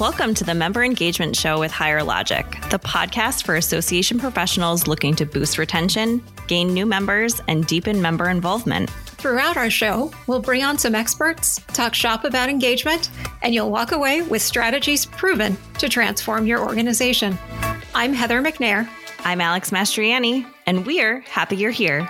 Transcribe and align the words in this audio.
Welcome 0.00 0.32
to 0.36 0.44
the 0.44 0.54
Member 0.54 0.82
Engagement 0.82 1.36
Show 1.36 1.60
with 1.60 1.70
Higher 1.70 2.02
Logic, 2.02 2.46
the 2.70 2.78
podcast 2.78 3.44
for 3.44 3.56
association 3.56 4.18
professionals 4.18 4.86
looking 4.86 5.14
to 5.16 5.26
boost 5.26 5.58
retention, 5.58 6.24
gain 6.46 6.72
new 6.72 6.86
members, 6.86 7.42
and 7.48 7.66
deepen 7.66 8.00
member 8.00 8.30
involvement. 8.30 8.88
Throughout 8.88 9.58
our 9.58 9.68
show, 9.68 10.10
we'll 10.26 10.40
bring 10.40 10.64
on 10.64 10.78
some 10.78 10.94
experts, 10.94 11.60
talk 11.74 11.94
shop 11.94 12.24
about 12.24 12.48
engagement, 12.48 13.10
and 13.42 13.54
you'll 13.54 13.70
walk 13.70 13.92
away 13.92 14.22
with 14.22 14.40
strategies 14.40 15.04
proven 15.04 15.54
to 15.76 15.86
transform 15.86 16.46
your 16.46 16.60
organization. 16.66 17.36
I'm 17.94 18.14
Heather 18.14 18.40
McNair. 18.40 18.88
I'm 19.24 19.42
Alex 19.42 19.68
Mastriani, 19.68 20.50
and 20.64 20.86
we're 20.86 21.20
happy 21.20 21.56
you're 21.56 21.72
here. 21.72 22.08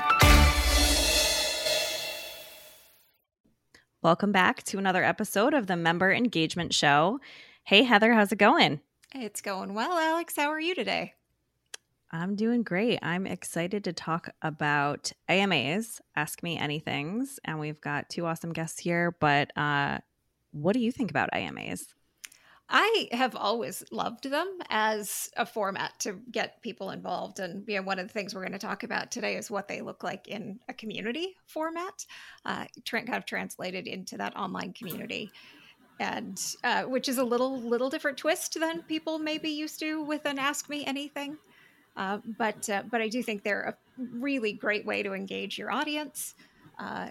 Welcome 4.00 4.30
back 4.30 4.62
to 4.62 4.78
another 4.78 5.02
episode 5.02 5.54
of 5.54 5.66
the 5.66 5.74
Member 5.74 6.12
Engagement 6.12 6.72
Show. 6.72 7.18
Hey, 7.64 7.84
Heather, 7.84 8.12
how's 8.12 8.32
it 8.32 8.38
going? 8.38 8.80
It's 9.14 9.40
going 9.40 9.74
well, 9.74 9.96
Alex. 9.96 10.34
How 10.36 10.48
are 10.48 10.60
you 10.60 10.74
today? 10.74 11.14
I'm 12.10 12.34
doing 12.34 12.64
great. 12.64 12.98
I'm 13.02 13.26
excited 13.26 13.84
to 13.84 13.92
talk 13.92 14.30
about 14.42 15.12
AMAs, 15.28 16.00
Ask 16.16 16.42
Me 16.42 16.58
Anythings. 16.58 17.38
And 17.44 17.60
we've 17.60 17.80
got 17.80 18.10
two 18.10 18.26
awesome 18.26 18.52
guests 18.52 18.80
here. 18.80 19.14
But 19.20 19.56
uh, 19.56 19.98
what 20.50 20.72
do 20.72 20.80
you 20.80 20.90
think 20.90 21.10
about 21.10 21.28
AMAs? 21.32 21.94
I 22.68 23.08
have 23.12 23.34
always 23.36 23.84
loved 23.90 24.30
them 24.30 24.58
as 24.68 25.28
a 25.36 25.44
format 25.44 25.92
to 26.00 26.20
get 26.30 26.62
people 26.62 26.90
involved. 26.90 27.40
And 27.40 27.64
you 27.68 27.76
know, 27.76 27.82
one 27.82 27.98
of 27.98 28.06
the 28.06 28.12
things 28.12 28.34
we're 28.34 28.42
going 28.42 28.52
to 28.52 28.58
talk 28.58 28.84
about 28.84 29.10
today 29.10 29.36
is 29.36 29.50
what 29.50 29.66
they 29.66 29.80
look 29.80 30.04
like 30.04 30.28
in 30.28 30.60
a 30.68 30.74
community 30.74 31.34
format, 31.46 32.06
uh, 32.44 32.66
kind 32.88 33.14
of 33.14 33.26
translated 33.26 33.88
into 33.88 34.16
that 34.18 34.36
online 34.36 34.72
community 34.72 35.32
and 36.00 36.56
uh, 36.64 36.84
which 36.84 37.08
is 37.08 37.18
a 37.18 37.24
little 37.24 37.60
little 37.60 37.90
different 37.90 38.16
twist 38.16 38.58
than 38.58 38.82
people 38.82 39.18
may 39.18 39.36
be 39.36 39.50
used 39.50 39.78
to 39.78 40.02
with 40.02 40.24
an 40.24 40.38
ask 40.38 40.68
me 40.68 40.84
anything. 40.86 41.36
Uh, 41.96 42.18
but 42.38 42.68
uh, 42.70 42.82
but 42.90 43.00
i 43.00 43.08
do 43.08 43.22
think 43.22 43.44
they're 43.44 43.62
a 43.62 43.76
really 44.18 44.52
great 44.52 44.84
way 44.86 45.02
to 45.02 45.12
engage 45.12 45.58
your 45.58 45.70
audience. 45.70 46.34
Uh, 46.78 47.10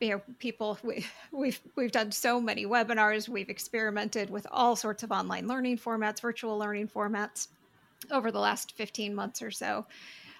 you 0.00 0.10
know 0.10 0.20
people 0.40 0.78
we, 0.82 1.06
we've 1.32 1.60
we've 1.76 1.92
done 1.92 2.10
so 2.10 2.40
many 2.40 2.66
webinars. 2.66 3.28
We've 3.28 3.48
experimented 3.48 4.28
with 4.30 4.46
all 4.50 4.74
sorts 4.74 5.04
of 5.04 5.12
online 5.12 5.46
learning 5.46 5.78
formats 5.78 6.20
virtual 6.20 6.58
learning 6.58 6.88
formats 6.88 7.48
over 8.10 8.30
the 8.30 8.40
last 8.40 8.76
15 8.76 9.14
months 9.14 9.40
or 9.40 9.50
so. 9.50 9.86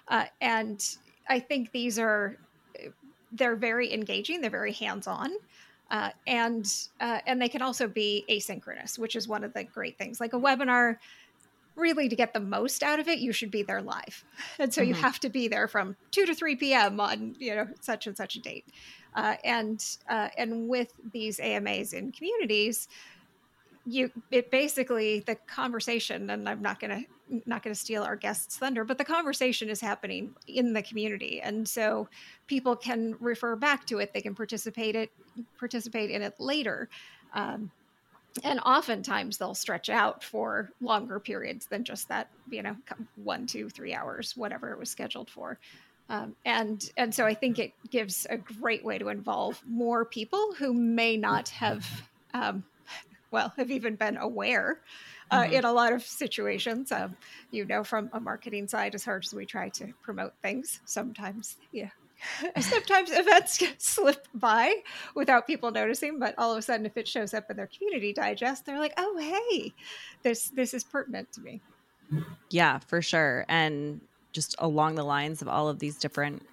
Uh, 0.09 0.25
and 0.41 0.97
i 1.29 1.39
think 1.39 1.71
these 1.71 1.97
are 1.97 2.37
they're 3.31 3.55
very 3.55 3.93
engaging. 3.93 4.41
They're 4.41 4.49
very 4.49 4.73
hands-on 4.73 5.31
uh, 5.89 6.09
and 6.25 6.71
uh, 6.99 7.19
and 7.25 7.41
they 7.41 7.49
can 7.49 7.61
also 7.61 7.87
be 7.87 8.25
asynchronous, 8.29 8.97
which 8.97 9.15
is 9.15 9.27
one 9.27 9.43
of 9.43 9.53
the 9.53 9.63
great 9.63 9.97
things. 9.97 10.19
Like 10.19 10.33
a 10.33 10.39
webinar, 10.39 10.97
really 11.75 12.09
to 12.09 12.15
get 12.15 12.33
the 12.33 12.39
most 12.39 12.83
out 12.83 12.99
of 12.99 13.07
it, 13.07 13.19
you 13.19 13.31
should 13.31 13.51
be 13.51 13.63
there 13.63 13.81
live, 13.81 14.25
and 14.59 14.73
so 14.73 14.81
mm-hmm. 14.81 14.89
you 14.89 14.95
have 14.95 15.19
to 15.21 15.29
be 15.29 15.47
there 15.47 15.67
from 15.67 15.95
two 16.11 16.25
to 16.25 16.35
three 16.35 16.55
p.m. 16.55 16.99
on 16.99 17.35
you 17.39 17.55
know 17.55 17.67
such 17.81 18.07
and 18.07 18.17
such 18.17 18.35
a 18.35 18.39
date. 18.39 18.65
Uh, 19.15 19.35
and 19.43 19.97
uh, 20.09 20.29
and 20.37 20.67
with 20.67 20.93
these 21.11 21.39
AMAs 21.39 21.93
in 21.93 22.11
communities, 22.11 22.87
you 23.85 24.11
it 24.29 24.51
basically 24.51 25.21
the 25.21 25.35
conversation, 25.35 26.29
and 26.29 26.47
I'm 26.47 26.61
not 26.61 26.79
going 26.79 26.91
to 26.91 27.09
not 27.45 27.63
going 27.63 27.73
to 27.73 27.79
steal 27.79 28.03
our 28.03 28.15
guest's 28.15 28.57
thunder, 28.57 28.83
but 28.83 28.97
the 28.97 29.05
conversation 29.05 29.69
is 29.69 29.81
happening 29.81 30.33
in 30.47 30.73
the 30.73 30.81
community, 30.81 31.41
and 31.41 31.67
so 31.67 32.07
people 32.47 32.75
can 32.75 33.15
refer 33.19 33.55
back 33.55 33.85
to 33.87 33.99
it. 33.99 34.13
They 34.13 34.21
can 34.21 34.35
participate 34.35 34.95
it 34.95 35.11
participate 35.59 36.09
in 36.09 36.21
it 36.21 36.39
later, 36.39 36.89
um, 37.33 37.69
and 38.43 38.59
oftentimes 38.61 39.37
they'll 39.37 39.55
stretch 39.55 39.89
out 39.89 40.23
for 40.23 40.71
longer 40.81 41.19
periods 41.19 41.65
than 41.67 41.83
just 41.83 42.07
that. 42.09 42.29
You 42.49 42.63
know, 42.63 42.75
one, 43.23 43.45
two, 43.45 43.69
three 43.69 43.93
hours, 43.93 44.35
whatever 44.35 44.71
it 44.71 44.79
was 44.79 44.89
scheduled 44.89 45.29
for. 45.29 45.59
Um, 46.09 46.35
and 46.45 46.89
and 46.97 47.13
so 47.13 47.25
I 47.25 47.33
think 47.33 47.59
it 47.59 47.73
gives 47.89 48.25
a 48.29 48.37
great 48.37 48.83
way 48.83 48.97
to 48.97 49.09
involve 49.09 49.61
more 49.67 50.05
people 50.05 50.53
who 50.57 50.73
may 50.73 51.17
not 51.17 51.49
have, 51.49 51.85
um, 52.33 52.63
well, 53.31 53.53
have 53.57 53.71
even 53.71 53.95
been 53.95 54.17
aware 54.17 54.79
uh, 55.31 55.41
mm-hmm. 55.41 55.53
in 55.53 55.65
a 55.65 55.71
lot 55.71 55.93
of 55.93 56.03
situations. 56.03 56.91
Um, 56.91 57.15
you 57.51 57.65
know, 57.65 57.83
from 57.83 58.09
a 58.13 58.19
marketing 58.19 58.67
side, 58.67 58.95
as 58.95 59.03
hard 59.03 59.23
as 59.25 59.33
we 59.33 59.45
try 59.45 59.69
to 59.69 59.93
promote 60.01 60.33
things, 60.41 60.81
sometimes, 60.85 61.57
yeah. 61.71 61.89
Sometimes 62.59 63.11
events 63.11 63.63
slip 63.77 64.27
by 64.33 64.73
without 65.13 65.45
people 65.45 65.69
noticing, 65.69 66.17
but 66.17 66.33
all 66.39 66.51
of 66.51 66.57
a 66.57 66.61
sudden, 66.63 66.87
if 66.87 66.97
it 66.97 67.07
shows 67.07 67.35
up 67.35 67.51
in 67.51 67.55
their 67.55 67.67
community 67.67 68.11
digest, 68.11 68.65
they're 68.65 68.79
like, 68.79 68.93
"Oh, 68.97 69.17
hey, 69.19 69.71
this 70.23 70.49
this 70.49 70.73
is 70.73 70.83
pertinent 70.83 71.31
to 71.33 71.41
me." 71.41 71.61
Yeah, 72.49 72.79
for 72.79 73.03
sure. 73.03 73.45
And 73.47 74.01
just 74.31 74.55
along 74.59 74.95
the 74.95 75.03
lines 75.03 75.41
of 75.41 75.47
all 75.47 75.69
of 75.69 75.79
these 75.79 75.97
different 75.97 76.43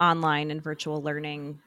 online 0.00 0.50
and 0.50 0.62
virtual 0.62 1.02
learning 1.02 1.60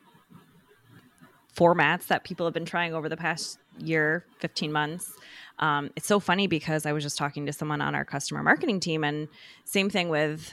formats 1.55 2.07
that 2.07 2.23
people 2.23 2.45
have 2.45 2.53
been 2.53 2.65
trying 2.65 2.93
over 2.93 3.07
the 3.07 3.17
past 3.17 3.59
year, 3.77 4.25
15 4.39 4.71
months. 4.71 5.13
Um, 5.59 5.91
it's 5.95 6.07
so 6.07 6.19
funny 6.19 6.47
because 6.47 6.85
I 6.85 6.93
was 6.93 7.03
just 7.03 7.17
talking 7.17 7.45
to 7.45 7.53
someone 7.53 7.81
on 7.81 7.95
our 7.95 8.05
customer 8.05 8.43
marketing 8.43 8.79
team, 8.79 9.03
and 9.03 9.27
same 9.65 9.89
thing 9.89 10.09
with 10.09 10.51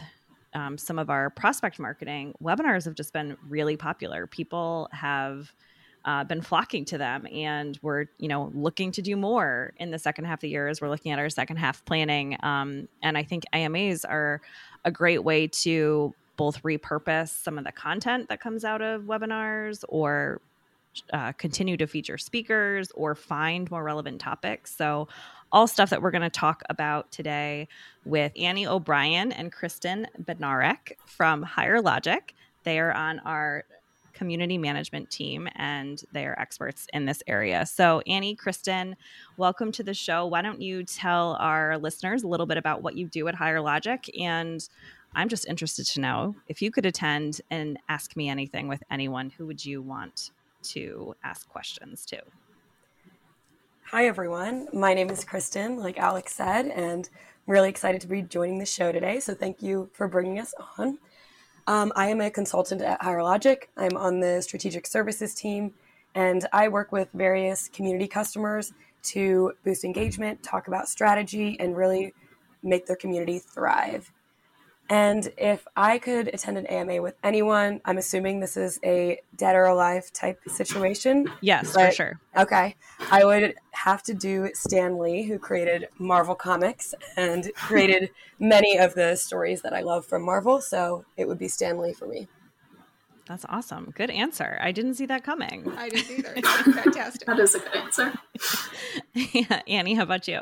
um, 0.55 0.77
some 0.79 0.99
of 0.99 1.11
our 1.11 1.31
prospect 1.31 1.79
marketing. 1.79 2.35
Webinars 2.43 2.85
have 2.85 2.95
just 2.95 3.13
been 3.13 3.37
really 3.49 3.77
popular. 3.77 4.27
People 4.27 4.89
have 4.93 5.53
uh, 6.05 6.25
been 6.25 6.41
flocking 6.41 6.85
to 6.87 6.99
them, 6.99 7.27
and 7.33 7.79
we're 7.83 8.07
you 8.19 8.29
know 8.29 8.51
looking 8.55 8.93
to 8.93 9.03
do 9.03 9.17
more 9.17 9.73
in 9.77 9.91
the 9.91 9.99
second 9.99 10.25
half 10.25 10.39
of 10.39 10.43
the 10.43 10.49
year 10.49 10.69
as 10.69 10.81
we're 10.81 10.89
looking 10.89 11.13
at 11.13 11.19
our 11.19 11.31
second 11.31 11.57
half 11.57 11.85
planning. 11.85 12.37
Um, 12.43 12.89
and 13.03 13.17
I 13.17 13.23
think 13.23 13.45
AMAs 13.53 14.05
are 14.05 14.41
a 14.85 14.91
great 14.91 15.25
way 15.25 15.47
to 15.47 16.15
both 16.37 16.63
repurpose 16.63 17.29
some 17.29 17.59
of 17.59 17.65
the 17.65 17.73
content 17.73 18.29
that 18.31 18.41
comes 18.41 18.65
out 18.65 18.81
of 18.81 19.03
webinars 19.03 19.85
or 19.89 20.41
uh, 21.13 21.33
continue 21.33 21.77
to 21.77 21.87
feature 21.87 22.19
speakers 22.19 22.91
or 22.95 23.15
find 23.15 23.71
more 23.71 23.83
relevant 23.83 24.21
topics. 24.21 24.75
So, 24.77 25.09
all 25.53 25.67
stuff 25.67 25.91
that 25.91 26.01
we're 26.01 26.13
going 26.13 26.23
to 26.23 26.31
talk 26.31 26.63
about 26.71 27.11
today 27.11 27.67
with 28.05 28.31
Annie 28.37 28.69
O'Brien 28.69 29.33
and 29.33 29.53
Kristin 29.53 30.07
Bednarek 30.23 30.93
from 31.07 31.43
Higher 31.43 31.81
Logic. 31.81 32.35
They 32.63 32.79
are 32.79 32.93
on 32.93 33.19
our 33.21 33.65
community 34.13 34.59
management 34.59 35.11
team 35.11 35.49
and 35.57 36.05
they 36.13 36.27
are 36.27 36.39
experts 36.39 36.87
in 36.93 37.07
this 37.07 37.23
area. 37.27 37.67
So, 37.67 38.01
Annie, 38.07 38.37
Kristen, 38.37 38.95
welcome 39.39 39.73
to 39.73 39.83
the 39.83 39.95
show. 39.95 40.27
Why 40.27 40.43
don't 40.43 40.61
you 40.61 40.85
tell 40.85 41.37
our 41.41 41.79
listeners 41.79 42.23
a 42.23 42.29
little 42.29 42.47
bit 42.47 42.59
about 42.59 42.83
what 42.83 42.97
you 42.97 43.07
do 43.07 43.27
at 43.29 43.35
Higher 43.35 43.61
Logic? 43.61 44.09
And 44.21 44.69
I'm 45.15 45.29
just 45.29 45.49
interested 45.49 45.87
to 45.87 46.01
know 46.01 46.37
if 46.47 46.63
you 46.63 46.71
could 46.71 46.87
attend 46.87 47.41
and 47.51 47.79
ask 47.89 48.15
me 48.15 48.29
anything 48.29 48.69
with 48.69 48.83
anyone, 48.91 49.31
who 49.31 49.47
would 49.47 49.65
you 49.65 49.83
want 49.83 50.31
to 50.63 51.15
ask 51.25 51.49
questions 51.49 52.05
too. 52.05 52.21
Hi, 53.91 54.07
everyone. 54.07 54.69
My 54.73 54.95
name 54.95 55.11
is 55.11 55.25
Kristin, 55.25 55.77
like 55.77 55.99
Alex 55.99 56.35
said, 56.35 56.67
and 56.67 57.09
I'm 57.47 57.53
really 57.53 57.69
excited 57.69 58.01
to 58.03 58.07
be 58.07 58.23
joining 58.23 58.59
the 58.59 58.67
show 58.67 58.93
today. 58.93 59.19
So, 59.19 59.35
thank 59.35 59.63
you 59.63 59.91
for 59.93 60.07
bringing 60.07 60.39
us 60.39 60.55
on. 60.79 60.99
Um, 61.67 61.93
I 61.97 62.09
am 62.09 62.21
a 62.21 62.31
consultant 62.31 62.83
at 62.83 63.03
Higher 63.03 63.23
Logic. 63.23 63.69
I'm 63.77 63.97
on 63.97 64.21
the 64.21 64.43
strategic 64.43 64.87
services 64.87 65.35
team, 65.35 65.75
and 66.15 66.47
I 66.53 66.69
work 66.69 66.93
with 66.93 67.09
various 67.15 67.69
community 67.69 68.07
customers 68.07 68.73
to 69.03 69.53
boost 69.65 69.85
engagement, 69.85 70.43
talk 70.43 70.69
about 70.69 70.89
strategy, 70.89 71.59
and 71.59 71.77
really 71.77 72.15
make 72.63 72.87
their 72.87 72.97
community 72.97 73.39
thrive. 73.39 74.13
And 74.91 75.33
if 75.39 75.69
I 75.77 75.99
could 75.99 76.27
attend 76.29 76.59
an 76.59 76.67
AMA 76.67 77.01
with 77.01 77.15
anyone, 77.23 77.81
I'm 77.85 77.97
assuming 77.97 78.41
this 78.41 78.57
is 78.57 78.81
a 78.85 79.21
dead 79.37 79.55
or 79.55 79.67
alive 79.67 80.13
type 80.13 80.41
situation. 80.49 81.29
Yes, 81.41 81.73
but, 81.73 81.91
for 81.91 81.95
sure. 81.95 82.21
Okay. 82.37 82.75
I 83.09 83.25
would 83.25 83.55
have 83.71 84.03
to 84.03 84.15
do 84.15 84.51
Stan 84.53 84.99
Lee, 84.99 85.23
who 85.23 85.39
created 85.39 85.89
Marvel 86.01 86.35
Comics 86.35 86.93
and 87.17 87.53
created 87.55 88.11
many 88.41 88.79
of 88.79 88.95
the 88.95 89.15
stories 89.15 89.63
that 89.63 89.73
I 89.73 89.83
love 89.83 90.05
from 90.07 90.23
Marvel. 90.25 90.61
So 90.61 91.05
it 91.17 91.29
would 91.29 91.39
be 91.39 91.47
Stan 91.47 91.79
Lee 91.79 91.93
for 91.93 92.09
me. 92.09 92.27
That's 93.29 93.47
awesome. 93.49 93.93
Good 93.95 94.11
answer. 94.11 94.59
I 94.61 94.73
didn't 94.73 94.95
see 94.95 95.07
that 95.07 95.23
coming. 95.23 95.73
I 95.79 95.89
didn't 95.89 96.19
either. 96.19 96.35
Fantastic. 96.73 97.29
that 97.29 97.39
is 97.39 97.55
a 97.55 97.61
good 97.61 97.77
answer. 97.77 98.13
yeah. 99.15 99.63
Annie, 99.69 99.95
how 99.95 100.03
about 100.03 100.27
you? 100.27 100.41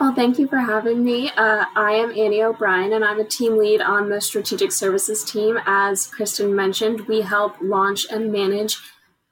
Well, 0.00 0.14
thank 0.14 0.38
you 0.38 0.46
for 0.46 0.58
having 0.58 1.04
me. 1.04 1.30
Uh, 1.30 1.64
I 1.76 1.92
am 1.92 2.10
Annie 2.10 2.42
O'Brien, 2.42 2.92
and 2.92 3.04
I'm 3.04 3.20
a 3.20 3.24
team 3.24 3.56
lead 3.56 3.80
on 3.80 4.08
the 4.08 4.20
strategic 4.20 4.72
services 4.72 5.24
team. 5.24 5.58
As 5.66 6.10
Kristin 6.10 6.54
mentioned, 6.54 7.02
we 7.02 7.20
help 7.20 7.56
launch 7.60 8.06
and 8.10 8.32
manage 8.32 8.78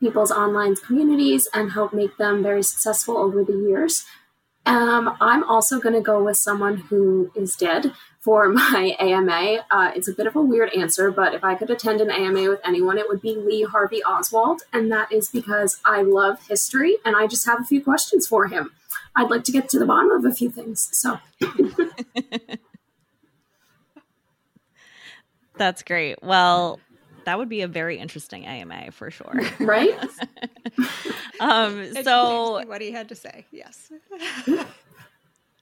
people's 0.00 0.30
online 0.30 0.76
communities 0.76 1.48
and 1.52 1.72
help 1.72 1.92
make 1.92 2.16
them 2.16 2.42
very 2.42 2.62
successful 2.62 3.16
over 3.16 3.44
the 3.44 3.52
years. 3.52 4.04
Um, 4.66 5.16
I'm 5.20 5.42
also 5.44 5.80
going 5.80 5.94
to 5.94 6.00
go 6.00 6.22
with 6.22 6.36
someone 6.36 6.76
who 6.76 7.30
is 7.34 7.56
dead 7.56 7.92
for 8.20 8.48
my 8.52 8.96
AMA. 8.98 9.64
Uh, 9.70 9.90
it's 9.94 10.08
a 10.08 10.14
bit 10.14 10.26
of 10.26 10.36
a 10.36 10.42
weird 10.42 10.70
answer, 10.76 11.10
but 11.10 11.34
if 11.34 11.44
I 11.44 11.54
could 11.54 11.70
attend 11.70 12.00
an 12.00 12.10
AMA 12.10 12.48
with 12.48 12.60
anyone, 12.64 12.98
it 12.98 13.08
would 13.08 13.20
be 13.20 13.36
Lee 13.36 13.62
Harvey 13.62 14.02
Oswald. 14.04 14.62
And 14.72 14.90
that 14.92 15.10
is 15.12 15.28
because 15.28 15.80
I 15.84 16.02
love 16.02 16.46
history 16.46 16.96
and 17.04 17.16
I 17.16 17.26
just 17.26 17.46
have 17.46 17.60
a 17.60 17.64
few 17.64 17.82
questions 17.82 18.26
for 18.26 18.48
him. 18.48 18.72
I'd 19.16 19.30
like 19.30 19.44
to 19.44 19.52
get 19.52 19.68
to 19.70 19.78
the 19.78 19.86
bottom 19.86 20.10
of 20.10 20.24
a 20.24 20.32
few 20.32 20.50
things. 20.50 20.88
So. 20.92 21.18
That's 25.56 25.82
great. 25.82 26.22
Well, 26.22 26.80
that 27.24 27.38
would 27.38 27.48
be 27.48 27.60
a 27.60 27.68
very 27.68 27.98
interesting 27.98 28.46
AMA 28.46 28.92
for 28.92 29.10
sure. 29.10 29.40
Right? 29.60 29.94
um, 31.40 31.94
so 32.02 32.64
what 32.66 32.80
he 32.80 32.90
had 32.92 33.10
to 33.10 33.14
say. 33.14 33.46
Yes. 33.52 33.92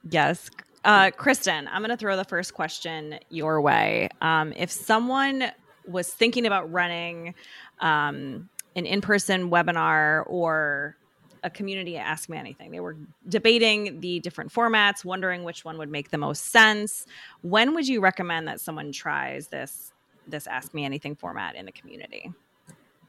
yes. 0.08 0.50
Uh, 0.84 1.10
Kristin, 1.10 1.66
I'm 1.70 1.82
going 1.82 1.90
to 1.90 1.96
throw 1.96 2.16
the 2.16 2.24
first 2.24 2.54
question 2.54 3.18
your 3.28 3.60
way. 3.60 4.08
Um, 4.20 4.52
if 4.56 4.70
someone 4.70 5.50
was 5.86 6.08
thinking 6.08 6.46
about 6.46 6.70
running 6.70 7.34
um, 7.80 8.48
an 8.76 8.86
in 8.86 9.00
person 9.00 9.50
webinar 9.50 10.22
or 10.28 10.96
a 11.42 11.50
community 11.50 11.96
ask 11.96 12.28
me 12.28 12.36
anything. 12.36 12.70
They 12.70 12.80
were 12.80 12.96
debating 13.28 14.00
the 14.00 14.20
different 14.20 14.52
formats 14.52 15.04
wondering 15.04 15.44
which 15.44 15.64
one 15.64 15.78
would 15.78 15.90
make 15.90 16.10
the 16.10 16.18
most 16.18 16.46
sense. 16.46 17.06
When 17.42 17.74
would 17.74 17.86
you 17.86 18.00
recommend 18.00 18.48
that 18.48 18.60
someone 18.60 18.92
tries 18.92 19.48
this 19.48 19.92
this 20.26 20.46
ask 20.46 20.74
me 20.74 20.84
anything 20.84 21.14
format 21.14 21.54
in 21.54 21.64
the 21.64 21.72
community? 21.72 22.32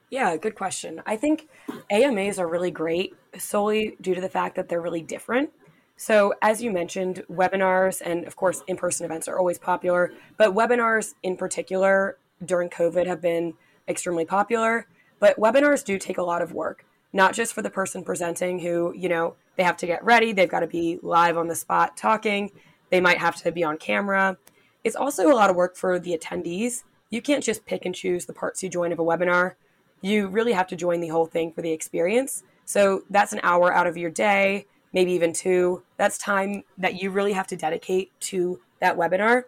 Yeah 0.10 0.38
good 0.38 0.56
question. 0.56 1.02
I 1.06 1.18
think 1.18 1.48
amas 1.92 2.40
are 2.40 2.48
really 2.48 2.72
great 2.72 3.14
solely 3.38 3.98
due 4.02 4.16
to 4.16 4.22
the 4.22 4.30
fact 4.30 4.56
that 4.56 4.70
they're 4.70 4.82
really 4.82 5.02
different. 5.02 5.52
So, 5.98 6.34
as 6.42 6.64
you 6.64 6.72
mentioned, 6.72 7.24
webinars 7.30 8.02
and 8.04 8.26
of 8.26 8.38
course 8.38 8.64
in 8.68 8.78
person 8.78 9.06
events 9.06 9.28
are 9.28 9.38
always 9.38 9.60
popular, 9.60 10.14
but 10.38 10.56
webinars 10.56 11.14
in 11.24 11.36
particular 11.36 12.18
during 12.46 12.70
COVID 12.70 13.06
have 13.06 13.22
been 13.22 13.56
extremely 13.88 14.24
popular. 14.24 14.88
But 15.20 15.38
webinars 15.38 15.84
do 15.84 15.98
take 15.98 16.18
a 16.18 16.24
lot 16.24 16.42
of 16.42 16.54
work, 16.54 16.86
not 17.14 17.34
just 17.34 17.54
for 17.54 17.62
the 17.62 17.70
person 17.70 18.04
presenting 18.04 18.60
who, 18.60 18.94
you 18.96 19.10
know, 19.10 19.36
they 19.56 19.64
have 19.64 19.78
to 19.78 19.88
get 19.88 20.04
ready, 20.04 20.32
they've 20.32 20.50
got 20.50 20.62
to 20.62 20.68
be 20.68 21.00
live 21.02 21.38
on 21.38 21.48
the 21.48 21.56
spot 21.56 21.98
talking, 21.98 22.52
they 22.90 23.02
might 23.02 23.18
have 23.18 23.36
to 23.38 23.52
be 23.52 23.64
on 23.64 23.78
camera. 23.78 24.38
It's 24.84 24.96
also 24.96 25.32
a 25.32 25.36
lot 25.36 25.50
of 25.50 25.56
work 25.56 25.76
for 25.76 26.00
the 26.00 26.18
attendees. 26.18 26.84
You 27.10 27.22
can't 27.22 27.44
just 27.44 27.66
pick 27.66 27.86
and 27.86 27.94
choose 27.94 28.26
the 28.26 28.34
parts 28.34 28.64
you 28.64 28.70
join 28.70 28.92
of 28.92 29.00
a 29.00 29.04
webinar. 29.04 29.56
You 30.02 30.28
really 30.28 30.54
have 30.54 30.68
to 30.68 30.76
join 30.76 31.02
the 31.02 31.10
whole 31.10 31.26
thing 31.26 31.52
for 31.52 31.62
the 31.62 31.72
experience. 31.72 32.44
So, 32.66 33.04
that's 33.10 33.34
an 33.34 33.42
hour 33.44 33.74
out 33.74 33.88
of 33.88 33.98
your 33.98 34.12
day 34.12 34.66
maybe 34.94 35.12
even 35.12 35.34
two. 35.34 35.84
That's 35.98 36.18
time 36.18 36.64
that 36.78 37.02
you 37.02 37.12
really 37.12 37.34
have 37.34 37.48
to 37.48 37.56
dedicate 37.56 38.12
to 38.22 38.60
that 38.80 38.98
webinar. 38.98 39.44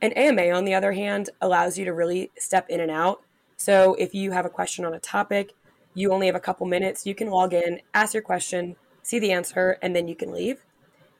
An 0.00 0.12
AMA, 0.12 0.50
on 0.50 0.64
the 0.64 0.74
other 0.74 0.92
hand, 0.92 1.30
allows 1.40 1.78
you 1.78 1.84
to 1.84 1.92
really 1.92 2.30
step 2.38 2.68
in 2.68 2.80
and 2.80 2.90
out. 2.90 3.22
So 3.56 3.94
if 3.94 4.14
you 4.14 4.30
have 4.30 4.46
a 4.46 4.50
question 4.50 4.84
on 4.84 4.94
a 4.94 5.00
topic, 5.00 5.52
you 5.94 6.12
only 6.12 6.26
have 6.26 6.36
a 6.36 6.40
couple 6.40 6.66
minutes, 6.66 7.06
you 7.06 7.14
can 7.14 7.28
log 7.28 7.52
in, 7.52 7.80
ask 7.94 8.14
your 8.14 8.22
question, 8.22 8.76
see 9.02 9.18
the 9.18 9.32
answer, 9.32 9.78
and 9.82 9.94
then 9.94 10.08
you 10.08 10.14
can 10.14 10.32
leave. 10.32 10.64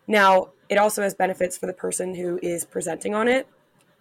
Now, 0.07 0.51
it 0.69 0.79
also 0.79 1.03
has 1.03 1.15
benefits 1.15 1.57
for 1.59 1.67
the 1.67 1.73
person 1.73 2.15
who 2.15 2.39
is 2.43 2.65
presenting 2.65 3.15
on 3.15 3.29
it. 3.29 3.49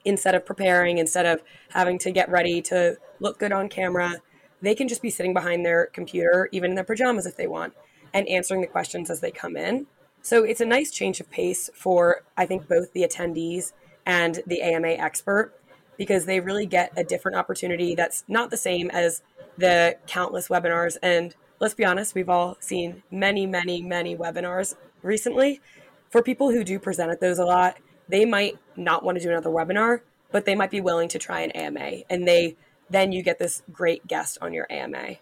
Instead 0.05 0.35
of 0.35 0.45
preparing, 0.45 0.97
instead 0.97 1.25
of 1.25 1.41
having 1.69 1.99
to 1.99 2.11
get 2.11 2.29
ready 2.29 2.61
to 2.61 2.97
look 3.19 3.37
good 3.37 3.51
on 3.51 3.67
camera, 3.67 4.21
they 4.61 4.75
can 4.75 4.87
just 4.87 5.01
be 5.01 5.09
sitting 5.09 5.33
behind 5.33 5.65
their 5.65 5.87
computer, 5.87 6.49
even 6.51 6.71
in 6.71 6.75
their 6.75 6.83
pajamas 6.83 7.25
if 7.25 7.35
they 7.35 7.47
want, 7.47 7.73
and 8.13 8.27
answering 8.27 8.61
the 8.61 8.67
questions 8.67 9.09
as 9.09 9.19
they 9.19 9.31
come 9.31 9.57
in. 9.57 9.87
So 10.21 10.43
it's 10.43 10.61
a 10.61 10.65
nice 10.65 10.91
change 10.91 11.19
of 11.19 11.29
pace 11.29 11.69
for, 11.73 12.23
I 12.37 12.45
think, 12.45 12.67
both 12.67 12.93
the 12.93 13.03
attendees 13.03 13.71
and 14.05 14.41
the 14.47 14.61
AMA 14.61 14.89
expert 14.89 15.53
because 15.97 16.25
they 16.25 16.39
really 16.39 16.65
get 16.65 16.91
a 16.95 17.03
different 17.03 17.37
opportunity 17.37 17.93
that's 17.93 18.23
not 18.27 18.49
the 18.49 18.57
same 18.57 18.89
as 18.91 19.21
the 19.59 19.97
countless 20.07 20.47
webinars. 20.47 20.97
And 21.01 21.35
let's 21.59 21.73
be 21.73 21.85
honest, 21.85 22.15
we've 22.15 22.29
all 22.29 22.57
seen 22.59 23.03
many, 23.11 23.45
many, 23.45 23.81
many 23.81 24.15
webinars 24.15 24.75
recently. 25.01 25.61
For 26.09 26.23
people 26.23 26.51
who 26.51 26.63
do 26.63 26.79
present 26.79 27.11
at 27.11 27.21
those 27.21 27.37
a 27.37 27.45
lot, 27.45 27.77
they 28.07 28.25
might 28.25 28.57
not 28.75 29.03
want 29.03 29.17
to 29.17 29.23
do 29.23 29.29
another 29.29 29.49
webinar, 29.49 30.01
but 30.31 30.45
they 30.45 30.55
might 30.55 30.71
be 30.71 30.81
willing 30.81 31.09
to 31.09 31.19
try 31.19 31.41
an 31.41 31.51
AMA. 31.51 32.01
And 32.09 32.27
they 32.27 32.55
then 32.89 33.11
you 33.11 33.21
get 33.21 33.37
this 33.37 33.61
great 33.71 34.07
guest 34.07 34.39
on 34.41 34.51
your 34.51 34.65
AMA. 34.71 35.17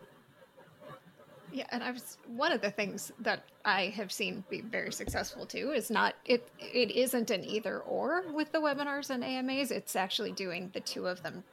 Yeah, 1.51 1.65
and 1.71 1.83
I 1.83 1.91
was 1.91 2.17
one 2.27 2.51
of 2.51 2.61
the 2.61 2.71
things 2.71 3.11
that 3.19 3.43
I 3.65 3.87
have 3.95 4.11
seen 4.11 4.43
be 4.49 4.61
very 4.61 4.91
successful 4.91 5.45
too 5.45 5.71
is 5.71 5.89
not 5.89 6.13
it 6.25 6.49
it 6.59 6.91
isn't 6.91 7.31
an 7.31 7.43
either 7.43 7.79
or 7.79 8.23
with 8.31 8.51
the 8.51 8.59
webinars 8.59 9.09
and 9.09 9.23
AMAs. 9.23 9.71
It's 9.71 9.95
actually 9.95 10.31
doing 10.31 10.69
the 10.73 10.81
two 10.81 11.07
of 11.07 11.23
them 11.23 11.43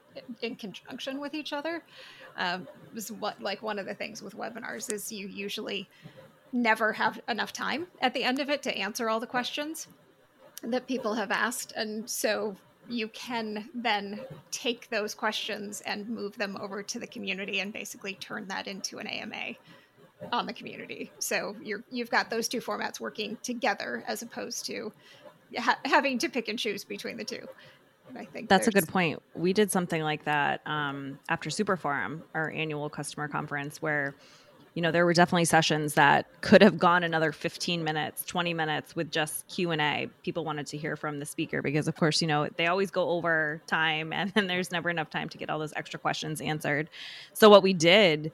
in 0.42 0.56
conjunction 0.56 1.20
with 1.20 1.34
each 1.34 1.52
other. 1.52 1.82
Um, 2.36 2.66
is 2.94 3.10
what 3.10 3.40
like 3.42 3.62
one 3.62 3.78
of 3.78 3.86
the 3.86 3.94
things 3.94 4.22
with 4.22 4.36
webinars 4.36 4.92
is 4.92 5.10
you 5.10 5.26
usually 5.26 5.88
never 6.52 6.92
have 6.92 7.20
enough 7.28 7.52
time 7.52 7.86
at 8.00 8.14
the 8.14 8.22
end 8.22 8.38
of 8.38 8.48
it 8.48 8.62
to 8.62 8.76
answer 8.76 9.08
all 9.08 9.19
the 9.19 9.26
questions 9.26 9.88
that 10.62 10.86
people 10.86 11.14
have 11.14 11.31
asked, 11.31 11.72
and 11.76 12.08
so 12.08 12.56
you 12.88 13.08
can 13.08 13.69
then 13.75 14.20
take 14.50 14.88
those 14.90 15.14
questions 15.14 15.81
and 15.82 16.08
move 16.08 16.36
them 16.36 16.56
over 16.60 16.82
to 16.82 16.98
the 16.98 17.06
community 17.06 17.60
and 17.60 17.72
basically 17.72 18.14
turn 18.14 18.46
that 18.48 18.66
into 18.66 18.98
an 18.98 19.06
AMA 19.06 19.54
on 20.32 20.46
the 20.46 20.52
community. 20.52 21.10
So 21.19 21.56
you're 21.62 21.82
you've 21.90 22.10
got 22.10 22.31
those 22.31 22.48
two 22.48 22.60
formats 22.60 23.00
working 23.00 23.36
together 23.42 24.04
as 24.06 24.22
opposed 24.22 24.64
to 24.66 24.92
ha- 25.58 25.78
having 25.84 26.19
to 26.19 26.28
pick 26.28 26.48
and 26.48 26.58
choose 26.58 26.84
between 26.84 27.16
the 27.16 27.25
two. 27.25 27.46
I 28.16 28.24
think 28.24 28.48
that's 28.48 28.68
a 28.68 28.70
good 28.70 28.88
point. 28.88 29.22
We 29.34 29.52
did 29.52 29.70
something 29.70 30.02
like 30.02 30.24
that 30.24 30.60
um, 30.66 31.18
after 31.28 31.50
Super 31.50 31.76
Forum, 31.76 32.22
our 32.34 32.50
annual 32.50 32.88
customer 32.88 33.28
conference, 33.28 33.82
where 33.82 34.14
you 34.74 34.82
know 34.82 34.90
there 34.90 35.04
were 35.04 35.14
definitely 35.14 35.44
sessions 35.44 35.94
that 35.94 36.26
could 36.40 36.60
have 36.62 36.78
gone 36.78 37.04
another 37.04 37.32
15 37.32 37.84
minutes 37.84 38.24
20 38.24 38.54
minutes 38.54 38.96
with 38.96 39.10
just 39.10 39.46
q&a 39.46 40.08
people 40.24 40.44
wanted 40.44 40.66
to 40.66 40.76
hear 40.76 40.96
from 40.96 41.20
the 41.20 41.26
speaker 41.26 41.62
because 41.62 41.86
of 41.86 41.94
course 41.96 42.20
you 42.20 42.26
know 42.26 42.48
they 42.56 42.66
always 42.66 42.90
go 42.90 43.08
over 43.10 43.62
time 43.66 44.12
and 44.12 44.32
then 44.32 44.46
there's 44.46 44.72
never 44.72 44.90
enough 44.90 45.10
time 45.10 45.28
to 45.28 45.38
get 45.38 45.48
all 45.48 45.58
those 45.58 45.72
extra 45.74 45.98
questions 45.98 46.40
answered 46.40 46.90
so 47.32 47.48
what 47.48 47.62
we 47.62 47.72
did 47.72 48.32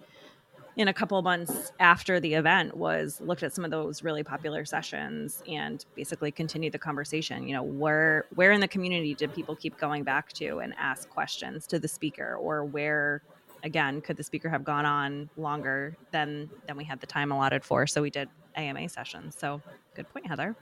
in 0.81 0.89
a 0.89 0.95
couple 0.95 1.21
months 1.21 1.73
after 1.79 2.19
the 2.21 2.33
event 2.33 2.75
was 2.75 3.21
looked 3.21 3.43
at 3.43 3.53
some 3.53 3.67
of 3.67 3.71
those 3.71 4.03
really 4.03 4.23
popular 4.23 4.65
sessions 4.65 5.43
and 5.47 5.85
basically 5.95 6.33
continued 6.33 6.73
the 6.73 6.79
conversation. 6.79 7.47
You 7.47 7.53
know 7.53 7.63
where 7.63 8.25
where 8.35 8.51
in 8.51 8.61
the 8.61 8.69
community 8.69 9.15
did 9.15 9.35
people 9.35 9.55
keep 9.55 9.77
going 9.77 10.05
back 10.05 10.33
to 10.35 10.61
and 10.61 10.73
ask 10.79 11.07
questions 11.11 11.67
to 11.67 11.79
the 11.79 11.87
speaker? 11.87 12.35
Or 12.37 12.65
where 12.65 13.21
again 13.63 14.01
could 14.01 14.17
the 14.17 14.23
speaker 14.23 14.49
have 14.49 14.65
gone 14.65 14.87
on 14.87 15.29
longer 15.37 15.99
than 16.13 16.49
than 16.67 16.79
we 16.79 16.85
had 16.85 16.99
the 16.99 17.07
time 17.07 17.31
allotted 17.31 17.63
for? 17.63 17.87
So 17.87 18.01
we 18.01 18.09
did 18.09 18.31
ama 18.55 18.89
sessions. 18.89 19.37
So 19.39 19.61
good 19.95 20.09
point 20.09 20.27
heather. 20.27 20.57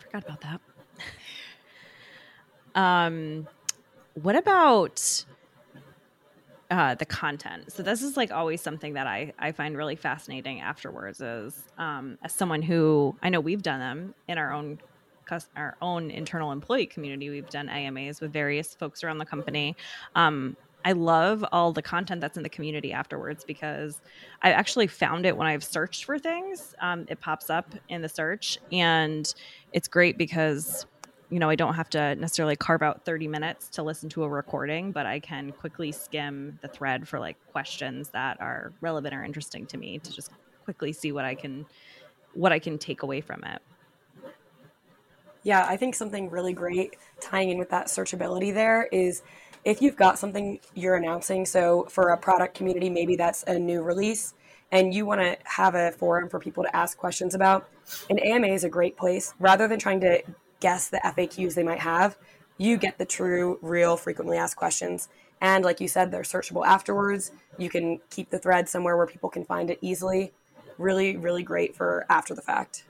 Forgot 0.00 0.24
about 0.24 0.40
that. 0.40 0.60
Um 2.74 3.48
what 4.14 4.36
about 4.36 5.24
uh, 6.70 6.94
the 6.94 7.06
content. 7.06 7.72
So 7.72 7.82
this 7.82 8.02
is 8.02 8.16
like 8.16 8.32
always 8.32 8.60
something 8.60 8.94
that 8.94 9.06
I, 9.06 9.32
I 9.38 9.52
find 9.52 9.76
really 9.76 9.96
fascinating 9.96 10.60
afterwards 10.60 11.20
is 11.20 11.64
um, 11.78 12.18
as 12.22 12.32
someone 12.32 12.62
who 12.62 13.16
I 13.22 13.28
know 13.28 13.40
we've 13.40 13.62
done 13.62 13.80
them 13.80 14.14
in 14.28 14.38
our 14.38 14.52
own 14.52 14.78
our 15.56 15.76
own 15.82 16.10
internal 16.10 16.52
employee 16.52 16.86
community. 16.86 17.30
We've 17.30 17.50
done 17.50 17.68
AMAs 17.68 18.20
with 18.20 18.32
various 18.32 18.74
folks 18.74 19.02
around 19.02 19.18
the 19.18 19.26
company. 19.26 19.74
Um, 20.14 20.56
I 20.84 20.92
love 20.92 21.44
all 21.50 21.72
the 21.72 21.82
content 21.82 22.20
that's 22.20 22.36
in 22.36 22.44
the 22.44 22.48
community 22.48 22.92
afterwards 22.92 23.42
because 23.42 24.00
I 24.42 24.52
actually 24.52 24.86
found 24.86 25.26
it 25.26 25.36
when 25.36 25.48
I've 25.48 25.64
searched 25.64 26.04
for 26.04 26.16
things. 26.16 26.76
Um, 26.80 27.06
it 27.08 27.20
pops 27.20 27.50
up 27.50 27.74
in 27.88 28.02
the 28.02 28.08
search, 28.08 28.58
and 28.70 29.34
it's 29.72 29.88
great 29.88 30.16
because 30.16 30.86
you 31.30 31.38
know, 31.38 31.48
I 31.48 31.56
don't 31.56 31.74
have 31.74 31.90
to 31.90 32.14
necessarily 32.14 32.56
carve 32.56 32.82
out 32.82 33.04
30 33.04 33.28
minutes 33.28 33.68
to 33.70 33.82
listen 33.82 34.08
to 34.10 34.22
a 34.22 34.28
recording, 34.28 34.92
but 34.92 35.06
I 35.06 35.18
can 35.18 35.52
quickly 35.52 35.90
skim 35.90 36.58
the 36.62 36.68
thread 36.68 37.08
for 37.08 37.18
like 37.18 37.36
questions 37.50 38.10
that 38.10 38.40
are 38.40 38.72
relevant 38.80 39.14
or 39.14 39.24
interesting 39.24 39.66
to 39.66 39.76
me 39.76 39.98
to 39.98 40.12
just 40.12 40.30
quickly 40.64 40.92
see 40.92 41.12
what 41.12 41.24
I 41.24 41.34
can 41.34 41.66
what 42.34 42.52
I 42.52 42.58
can 42.58 42.78
take 42.78 43.02
away 43.02 43.20
from 43.20 43.42
it. 43.44 43.62
Yeah, 45.42 45.64
I 45.66 45.76
think 45.76 45.94
something 45.94 46.28
really 46.28 46.52
great 46.52 46.96
tying 47.20 47.50
in 47.50 47.58
with 47.58 47.70
that 47.70 47.86
searchability 47.86 48.52
there 48.52 48.88
is 48.92 49.22
if 49.64 49.80
you've 49.80 49.96
got 49.96 50.18
something 50.18 50.60
you're 50.74 50.96
announcing, 50.96 51.46
so 51.46 51.86
for 51.90 52.10
a 52.10 52.16
product 52.16 52.54
community, 52.54 52.90
maybe 52.90 53.16
that's 53.16 53.42
a 53.44 53.58
new 53.58 53.82
release 53.82 54.34
and 54.72 54.92
you 54.92 55.06
want 55.06 55.20
to 55.20 55.36
have 55.44 55.74
a 55.74 55.92
forum 55.92 56.28
for 56.28 56.40
people 56.40 56.64
to 56.64 56.76
ask 56.76 56.98
questions 56.98 57.34
about, 57.34 57.68
an 58.10 58.18
AMA 58.18 58.48
is 58.48 58.64
a 58.64 58.68
great 58.68 58.96
place 58.96 59.34
rather 59.38 59.68
than 59.68 59.78
trying 59.78 60.00
to 60.00 60.22
guess 60.60 60.88
the 60.88 61.00
FAQs 61.04 61.54
they 61.54 61.62
might 61.62 61.80
have, 61.80 62.16
you 62.58 62.76
get 62.76 62.98
the 62.98 63.04
true, 63.04 63.58
real, 63.62 63.96
frequently 63.96 64.38
asked 64.38 64.56
questions. 64.56 65.08
And 65.40 65.64
like 65.64 65.80
you 65.80 65.88
said, 65.88 66.10
they're 66.10 66.22
searchable 66.22 66.66
afterwards. 66.66 67.30
You 67.58 67.68
can 67.68 68.00
keep 68.10 68.30
the 68.30 68.38
thread 68.38 68.68
somewhere 68.68 68.96
where 68.96 69.06
people 69.06 69.28
can 69.28 69.44
find 69.44 69.70
it 69.70 69.78
easily. 69.82 70.32
Really, 70.78 71.16
really 71.16 71.42
great 71.42 71.76
for 71.76 72.06
after 72.08 72.34
the 72.34 72.42
fact. 72.42 72.84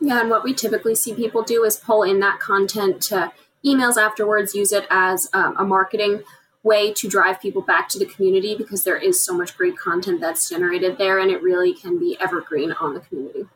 Yeah, 0.00 0.20
and 0.20 0.30
what 0.30 0.44
we 0.44 0.54
typically 0.54 0.94
see 0.94 1.14
people 1.14 1.42
do 1.42 1.64
is 1.64 1.76
pull 1.76 2.02
in 2.02 2.20
that 2.20 2.40
content 2.40 3.00
to 3.02 3.32
emails 3.64 3.96
afterwards, 3.96 4.54
use 4.54 4.72
it 4.72 4.86
as 4.90 5.28
um, 5.32 5.56
a 5.56 5.64
marketing 5.64 6.22
way 6.62 6.92
to 6.94 7.08
drive 7.08 7.40
people 7.40 7.62
back 7.62 7.88
to 7.90 7.98
the 7.98 8.06
community 8.06 8.56
because 8.56 8.84
there 8.84 8.96
is 8.96 9.20
so 9.22 9.36
much 9.36 9.56
great 9.56 9.76
content 9.76 10.20
that's 10.20 10.48
generated 10.48 10.96
there 10.98 11.18
and 11.18 11.30
it 11.30 11.42
really 11.42 11.74
can 11.74 11.98
be 11.98 12.16
evergreen 12.20 12.72
on 12.72 12.94
the 12.94 13.00
community. 13.00 13.46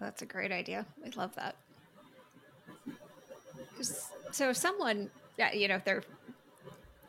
That's 0.00 0.22
a 0.22 0.26
great 0.26 0.50
idea. 0.50 0.86
I 1.04 1.10
love 1.16 1.34
that. 1.36 1.56
So 4.32 4.50
if 4.50 4.56
someone, 4.56 5.10
you 5.52 5.68
know, 5.68 5.76
if 5.76 5.84
they're 5.84 6.02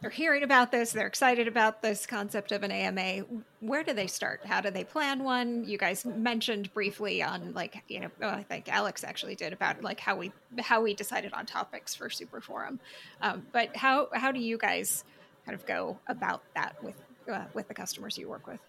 they're 0.02 0.10
hearing 0.10 0.42
about 0.42 0.72
this, 0.72 0.92
they're 0.92 1.06
excited 1.06 1.48
about 1.48 1.84
this 1.84 2.08
concept 2.08 2.52
of 2.52 2.64
an 2.64 2.72
AMA. 2.72 3.24
Where 3.60 3.84
do 3.84 3.94
they 3.94 4.08
start? 4.08 4.42
How 4.44 4.60
do 4.60 4.72
they 4.72 4.84
plan 4.84 5.24
one? 5.24 5.64
You 5.64 5.78
guys 5.78 6.04
mentioned 6.06 6.74
briefly 6.74 7.22
on 7.22 7.54
like, 7.54 7.84
you 7.88 8.00
know, 8.00 8.10
oh, 8.24 8.30
I 8.30 8.42
think 8.42 8.68
Alex 8.68 9.04
actually 9.04 9.36
did 9.36 9.54
about 9.54 9.84
like 9.84 10.00
how 10.00 10.16
we 10.16 10.32
how 10.60 10.82
we 10.82 10.96
decided 10.96 11.34
on 11.34 11.46
topics 11.46 11.94
for 11.94 12.10
Super 12.10 12.42
Forum. 12.42 12.80
Um, 13.22 13.46
but 13.52 13.76
how 13.76 14.10
how 14.14 14.32
do 14.32 14.40
you 14.40 14.58
guys 14.58 15.04
kind 15.46 15.56
of 15.56 15.68
go 15.68 16.00
about 16.08 16.42
that 16.56 16.84
with 16.84 16.96
uh, 17.32 17.46
with 17.54 17.68
the 17.68 17.76
customers 17.76 18.18
you 18.18 18.28
work 18.28 18.48
with? 18.48 18.60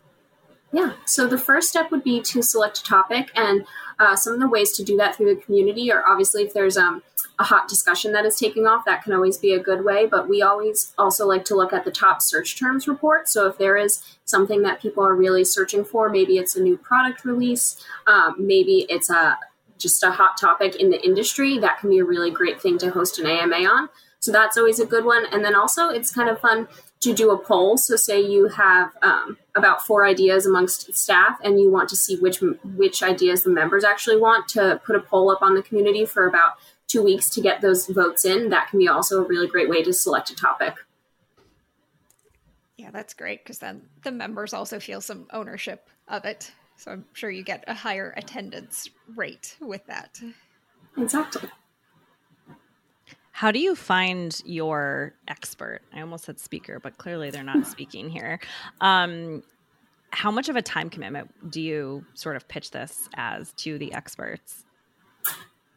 Yeah, 0.73 0.95
so 1.05 1.27
the 1.27 1.39
first 1.39 1.69
step 1.69 1.91
would 1.91 2.03
be 2.03 2.23
to 2.23 2.43
select 2.43 2.79
a 2.79 2.83
topic, 2.83 3.31
and 3.37 3.67
uh, 3.99 4.17
some 4.17 4.33
of 4.33 4.41
the 4.41 4.49
ways 4.49 4.73
to 4.73 4.83
do 4.83 4.97
that 4.97 5.15
through 5.15 5.35
the 5.35 5.41
community 5.41 5.93
are 5.93 6.03
obviously 6.09 6.45
if 6.45 6.55
there's 6.55 6.79
um, 6.79 7.03
a 7.39 7.45
hot 7.45 7.69
discussion 7.69 8.13
that 8.13 8.25
is 8.25 8.39
taking 8.39 8.67
off, 8.67 8.85
that 8.87 9.05
can 9.05 9.13
always 9.13 9.37
be 9.37 9.53
a 9.53 9.63
good 9.63 9.85
way. 9.85 10.07
But 10.07 10.31
we 10.31 10.41
always 10.41 10.95
also 10.97 11.27
like 11.27 11.45
to 11.47 11.55
look 11.55 11.75
at 11.75 11.85
the 11.85 11.91
top 11.91 12.23
search 12.23 12.59
terms 12.59 12.89
report. 12.89 13.29
So 13.29 13.47
if 13.47 13.59
there 13.59 13.77
is 13.77 14.03
something 14.25 14.63
that 14.63 14.81
people 14.81 15.05
are 15.05 15.15
really 15.15 15.45
searching 15.45 15.85
for, 15.85 16.09
maybe 16.09 16.39
it's 16.39 16.57
a 16.57 16.63
new 16.63 16.79
product 16.79 17.25
release, 17.25 17.77
um, 18.07 18.37
maybe 18.39 18.87
it's 18.89 19.11
a 19.11 19.39
just 19.79 20.03
a 20.05 20.11
hot 20.11 20.39
topic 20.41 20.77
in 20.77 20.91
the 20.91 21.05
industry, 21.05 21.59
that 21.59 21.81
can 21.81 21.91
be 21.91 21.99
a 21.99 22.05
really 22.05 22.31
great 22.31 22.63
thing 22.63 22.79
to 22.79 22.91
host 22.91 23.19
an 23.19 23.27
AMA 23.27 23.57
on. 23.57 23.89
So 24.21 24.31
that's 24.31 24.57
always 24.57 24.79
a 24.79 24.87
good 24.87 25.05
one. 25.05 25.27
And 25.33 25.45
then 25.45 25.57
also, 25.57 25.89
it's 25.89 26.13
kind 26.13 26.31
of 26.31 26.41
fun 26.41 26.69
to 27.03 27.13
do 27.13 27.31
a 27.31 27.39
poll. 27.39 27.77
So, 27.77 27.97
say 27.97 28.21
you 28.21 28.49
have 28.49 28.93
um, 29.03 29.37
about 29.55 29.87
four 29.87 30.07
ideas 30.07 30.47
amongst 30.47 30.95
staff, 30.95 31.39
and 31.45 31.61
you 31.61 31.71
want 31.71 31.89
to 31.91 31.97
see 31.97 32.17
which 32.17 32.41
which 32.41 33.03
ideas 33.03 33.43
the 33.43 33.51
members 33.51 33.85
actually 33.85 34.17
want 34.17 34.49
to 34.49 34.81
put 34.85 34.97
a 34.97 35.01
poll 35.01 35.31
up 35.31 35.43
on 35.43 35.55
the 35.55 35.63
community 35.63 36.07
for 36.07 36.27
about 36.27 36.53
two 36.87 37.03
weeks 37.03 37.29
to 37.31 37.41
get 37.41 37.61
those 37.61 37.87
votes 37.87 38.25
in. 38.25 38.49
That 38.51 38.69
can 38.71 38.79
be 38.79 38.89
also 38.89 39.23
a 39.23 39.27
really 39.27 39.49
great 39.49 39.69
way 39.69 39.83
to 39.83 39.93
select 39.93 40.31
a 40.31 40.37
topic. 40.37 40.75
Yeah, 42.77 42.91
that's 42.91 43.15
great 43.15 43.45
because 43.45 43.59
then 43.59 43.83
the 44.03 44.11
members 44.11 44.53
also 44.53 44.81
feel 44.81 45.01
some 45.01 45.27
ownership 45.33 45.89
of 46.09 46.25
it. 46.25 46.53
So 46.77 46.91
I'm 46.91 47.05
sure 47.13 47.31
you 47.31 47.45
get 47.45 47.65
a 47.69 47.75
higher 47.75 48.13
attendance 48.17 48.91
rate 49.15 49.57
with 49.61 49.87
that. 49.87 50.21
Exactly. 50.97 51.49
How 53.33 53.51
do 53.51 53.59
you 53.59 53.75
find 53.75 54.41
your 54.45 55.15
expert? 55.27 55.81
I 55.93 56.01
almost 56.01 56.25
said 56.25 56.39
speaker, 56.39 56.79
but 56.79 56.99
clearly 56.99 57.31
they're 57.31 57.43
not 57.43 57.67
speaking 57.67 58.11
here. 58.11 58.39
Um, 58.81 59.43
how 60.11 60.31
much 60.31 60.51
of 60.51 60.57
a 60.57 60.63
time 60.63 60.91
commitment 60.91 61.51
do 61.51 61.61
you 61.61 62.05
sort 62.15 62.37
of 62.37 62.47
pitch 62.47 62.71
this 62.71 63.09
as 63.15 63.53
to 63.55 63.79
the 63.79 63.93
experts? 63.95 64.65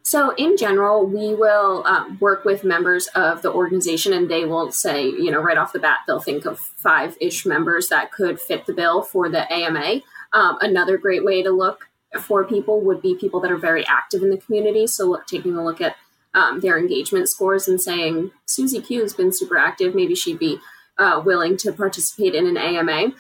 So, 0.04 0.36
in 0.36 0.56
general, 0.56 1.08
we 1.08 1.34
will 1.34 1.84
um, 1.88 2.20
work 2.20 2.46
with 2.46 2.64
members 2.64 3.08
of 3.16 3.42
the 3.42 3.52
organization, 3.52 4.14
and 4.14 4.30
they 4.30 4.46
will 4.46 4.72
say, 4.72 5.06
you 5.06 5.32
know, 5.32 5.42
right 5.42 5.58
off 5.58 5.74
the 5.74 5.80
bat, 5.80 6.00
they'll 6.06 6.20
think 6.20 6.46
of 6.46 6.60
five 6.60 7.18
ish 7.20 7.44
members 7.44 7.90
that 7.90 8.12
could 8.12 8.40
fit 8.40 8.68
the 8.68 8.74
bill 8.74 9.02
for 9.02 9.30
the 9.30 9.52
AMA. 9.52 10.02
Um, 10.34 10.58
another 10.62 11.00
great 11.00 11.26
way 11.26 11.42
to 11.42 11.50
look 11.50 11.90
for 12.20 12.44
people 12.44 12.82
would 12.82 13.02
be 13.02 13.16
people 13.16 13.40
that 13.40 13.52
are 13.52 13.58
very 13.58 13.84
active 13.88 14.22
in 14.22 14.30
the 14.30 14.38
community. 14.38 14.86
So, 14.86 15.06
look, 15.06 15.26
taking 15.26 15.56
a 15.56 15.64
look 15.64 15.82
at 15.82 15.96
um, 16.36 16.60
their 16.60 16.78
engagement 16.78 17.30
scores 17.30 17.68
and 17.68 17.82
saying 17.82 18.32
Susie 18.46 18.82
Q 18.82 19.02
has 19.02 19.14
been 19.14 19.32
super 19.32 19.58
active. 19.58 19.96
Maybe 19.96 20.14
she'd 20.14 20.38
be 20.38 20.60
uh, 21.00 21.22
willing 21.26 21.58
to 21.58 21.72
participate 21.72 22.36
in 22.36 22.46
an 22.46 22.58
AMA. 22.58 23.14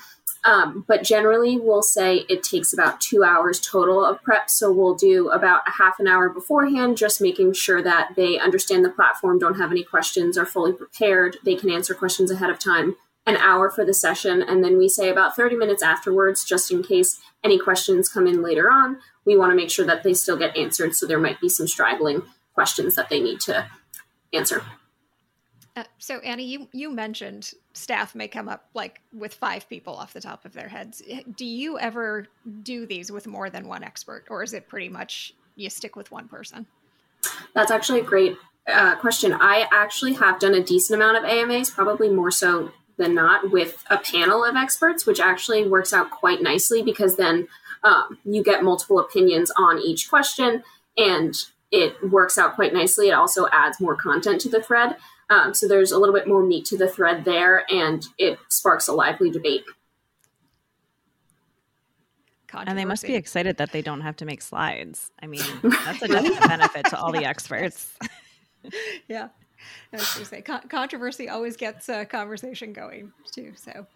Um, 0.44 0.86
but 0.88 1.02
generally, 1.02 1.58
we'll 1.58 1.82
say 1.82 2.18
it 2.30 2.44
takes 2.44 2.72
about 2.72 3.02
two 3.02 3.24
hours 3.24 3.60
total 3.60 4.06
of 4.06 4.22
prep. 4.22 4.50
So 4.50 4.72
we'll 4.72 4.94
do 4.94 5.30
about 5.30 5.68
a 5.68 5.72
half 5.72 6.00
an 6.00 6.08
hour 6.08 6.30
beforehand, 6.30 6.98
just 6.98 7.20
making 7.20 7.54
sure 7.54 7.82
that 7.82 8.12
they 8.16 8.38
understand 8.38 8.86
the 8.86 8.90
platform, 8.90 9.40
don't 9.40 9.58
have 9.58 9.72
any 9.72 9.84
questions, 9.84 10.38
are 10.38 10.46
fully 10.46 10.74
prepared. 10.74 11.38
They 11.44 11.56
can 11.56 11.72
answer 11.72 11.96
questions 11.96 12.30
ahead 12.30 12.52
of 12.52 12.60
time. 12.60 12.96
An 13.26 13.38
hour 13.38 13.72
for 13.72 13.84
the 13.84 13.94
session. 13.94 14.44
And 14.44 14.64
then 14.64 14.78
we 14.78 14.88
say 14.88 15.10
about 15.10 15.36
30 15.36 15.56
minutes 15.56 15.82
afterwards, 15.82 16.44
just 16.44 16.70
in 16.70 16.84
case 16.84 17.20
any 17.44 17.58
questions 17.58 18.08
come 18.08 18.28
in 18.28 18.44
later 18.44 18.70
on. 18.70 19.00
We 19.26 19.36
want 19.36 19.52
to 19.52 19.56
make 19.56 19.72
sure 19.72 19.88
that 19.88 20.04
they 20.04 20.14
still 20.14 20.38
get 20.38 20.56
answered. 20.56 20.94
So 20.94 21.08
there 21.08 21.18
might 21.18 21.42
be 21.42 21.50
some 21.50 21.68
straggling 21.68 22.22
questions 22.56 22.96
that 22.96 23.10
they 23.10 23.22
need 23.22 23.40
to 23.42 23.68
answer. 24.34 24.64
Uh, 25.76 25.84
so 25.98 26.20
Annie, 26.20 26.46
you 26.46 26.70
you 26.72 26.90
mentioned 26.90 27.54
staff 27.74 28.16
may 28.16 28.30
come 28.30 28.48
up 28.48 28.70
like 28.74 29.02
with 29.14 29.34
five 29.34 29.68
people 29.68 29.94
off 29.94 30.14
the 30.14 30.22
top 30.22 30.46
of 30.46 30.54
their 30.54 30.70
heads. 30.70 31.04
Do 31.36 31.46
you 31.46 31.78
ever 31.78 32.28
do 32.64 32.86
these 32.86 33.12
with 33.12 33.28
more 33.28 33.50
than 33.50 33.68
one 33.68 33.84
expert, 33.84 34.26
or 34.30 34.42
is 34.42 34.54
it 34.54 34.70
pretty 34.70 34.88
much 34.88 35.34
you 35.56 35.70
stick 35.70 35.98
with 35.98 36.12
one 36.12 36.30
person? 36.30 36.66
That's 37.54 37.72
actually 37.72 38.00
a 38.00 38.04
great 38.04 38.38
uh, 38.68 38.96
question. 38.96 39.34
I 39.34 39.68
actually 39.72 40.14
have 40.14 40.40
done 40.40 40.54
a 40.54 40.64
decent 40.64 41.02
amount 41.02 41.18
of 41.18 41.26
AMAs, 41.26 41.72
probably 41.72 42.10
more 42.10 42.32
so 42.32 42.72
than 42.98 43.14
not, 43.14 43.52
with 43.52 43.84
a 43.90 43.98
panel 43.98 44.46
of 44.46 44.56
experts, 44.56 45.06
which 45.06 45.20
actually 45.20 45.68
works 45.68 45.92
out 45.92 46.10
quite 46.10 46.42
nicely 46.42 46.84
because 46.84 47.18
then 47.18 47.50
um, 47.84 48.18
you 48.24 48.44
get 48.44 48.64
multiple 48.64 49.00
opinions 49.00 49.52
on 49.58 49.80
each 49.80 50.10
question 50.10 50.64
and 50.98 51.46
it 51.72 51.96
works 52.10 52.38
out 52.38 52.56
quite 52.56 52.74
nicely. 52.74 53.10
It 53.10 53.14
also 53.14 53.48
adds 53.52 53.82
more 53.82 53.96
content 53.96 54.42
to 54.42 54.50
the 54.50 54.62
thread. 54.62 54.96
Um, 55.30 55.54
so 55.54 55.68
there's 55.68 55.92
a 55.92 55.98
little 55.98 56.14
bit 56.14 56.28
more 56.28 56.44
meat 56.44 56.66
to 56.66 56.78
the 56.78 56.88
thread 56.88 57.26
there, 57.26 57.66
and 57.72 58.06
it 58.18 58.38
sparks 58.50 58.88
a 58.88 58.94
lively 58.94 59.32
debate. 59.32 59.64
And 62.68 62.78
they 62.78 62.86
must 62.86 63.04
be 63.04 63.16
excited 63.16 63.58
that 63.58 63.74
they 63.74 63.82
don't 63.82 64.00
have 64.00 64.16
to 64.18 64.26
make 64.26 64.42
slides. 64.42 65.12
I 65.22 65.28
mean, 65.28 65.44
that's 65.64 66.02
a 66.02 66.08
definite 66.08 66.48
benefit 66.48 66.86
to 66.86 66.98
all 66.98 67.12
the 67.12 67.26
experts. 67.26 67.94
yeah. 69.10 69.28
I 69.92 69.98
was 69.98 70.14
going 70.14 70.24
to 70.24 70.30
say, 70.30 70.42
con- 70.42 70.68
controversy 70.70 71.28
always 71.28 71.58
gets 71.58 71.90
a 71.90 72.06
conversation 72.06 72.72
going, 72.72 73.12
too. 73.32 73.54
So 73.56 73.88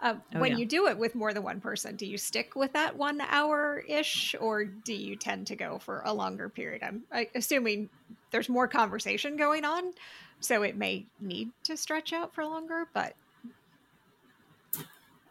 um, 0.00 0.22
oh, 0.34 0.40
when 0.40 0.52
yeah. 0.52 0.58
you 0.58 0.66
do 0.66 0.88
it 0.88 0.98
with 0.98 1.14
more 1.14 1.32
than 1.32 1.42
one 1.42 1.60
person, 1.60 1.96
do 1.96 2.06
you 2.06 2.18
stick 2.18 2.54
with 2.54 2.72
that 2.74 2.96
one 2.96 3.20
hour 3.20 3.82
ish, 3.88 4.34
or 4.38 4.64
do 4.64 4.92
you 4.92 5.16
tend 5.16 5.46
to 5.46 5.56
go 5.56 5.78
for 5.78 6.02
a 6.04 6.12
longer 6.12 6.48
period? 6.48 6.82
I'm 6.82 7.04
assuming 7.34 7.88
there's 8.30 8.48
more 8.48 8.68
conversation 8.68 9.36
going 9.36 9.64
on, 9.64 9.94
so 10.40 10.62
it 10.62 10.76
may 10.76 11.06
need 11.20 11.50
to 11.64 11.76
stretch 11.76 12.12
out 12.12 12.34
for 12.34 12.44
longer. 12.44 12.88
But 12.92 13.14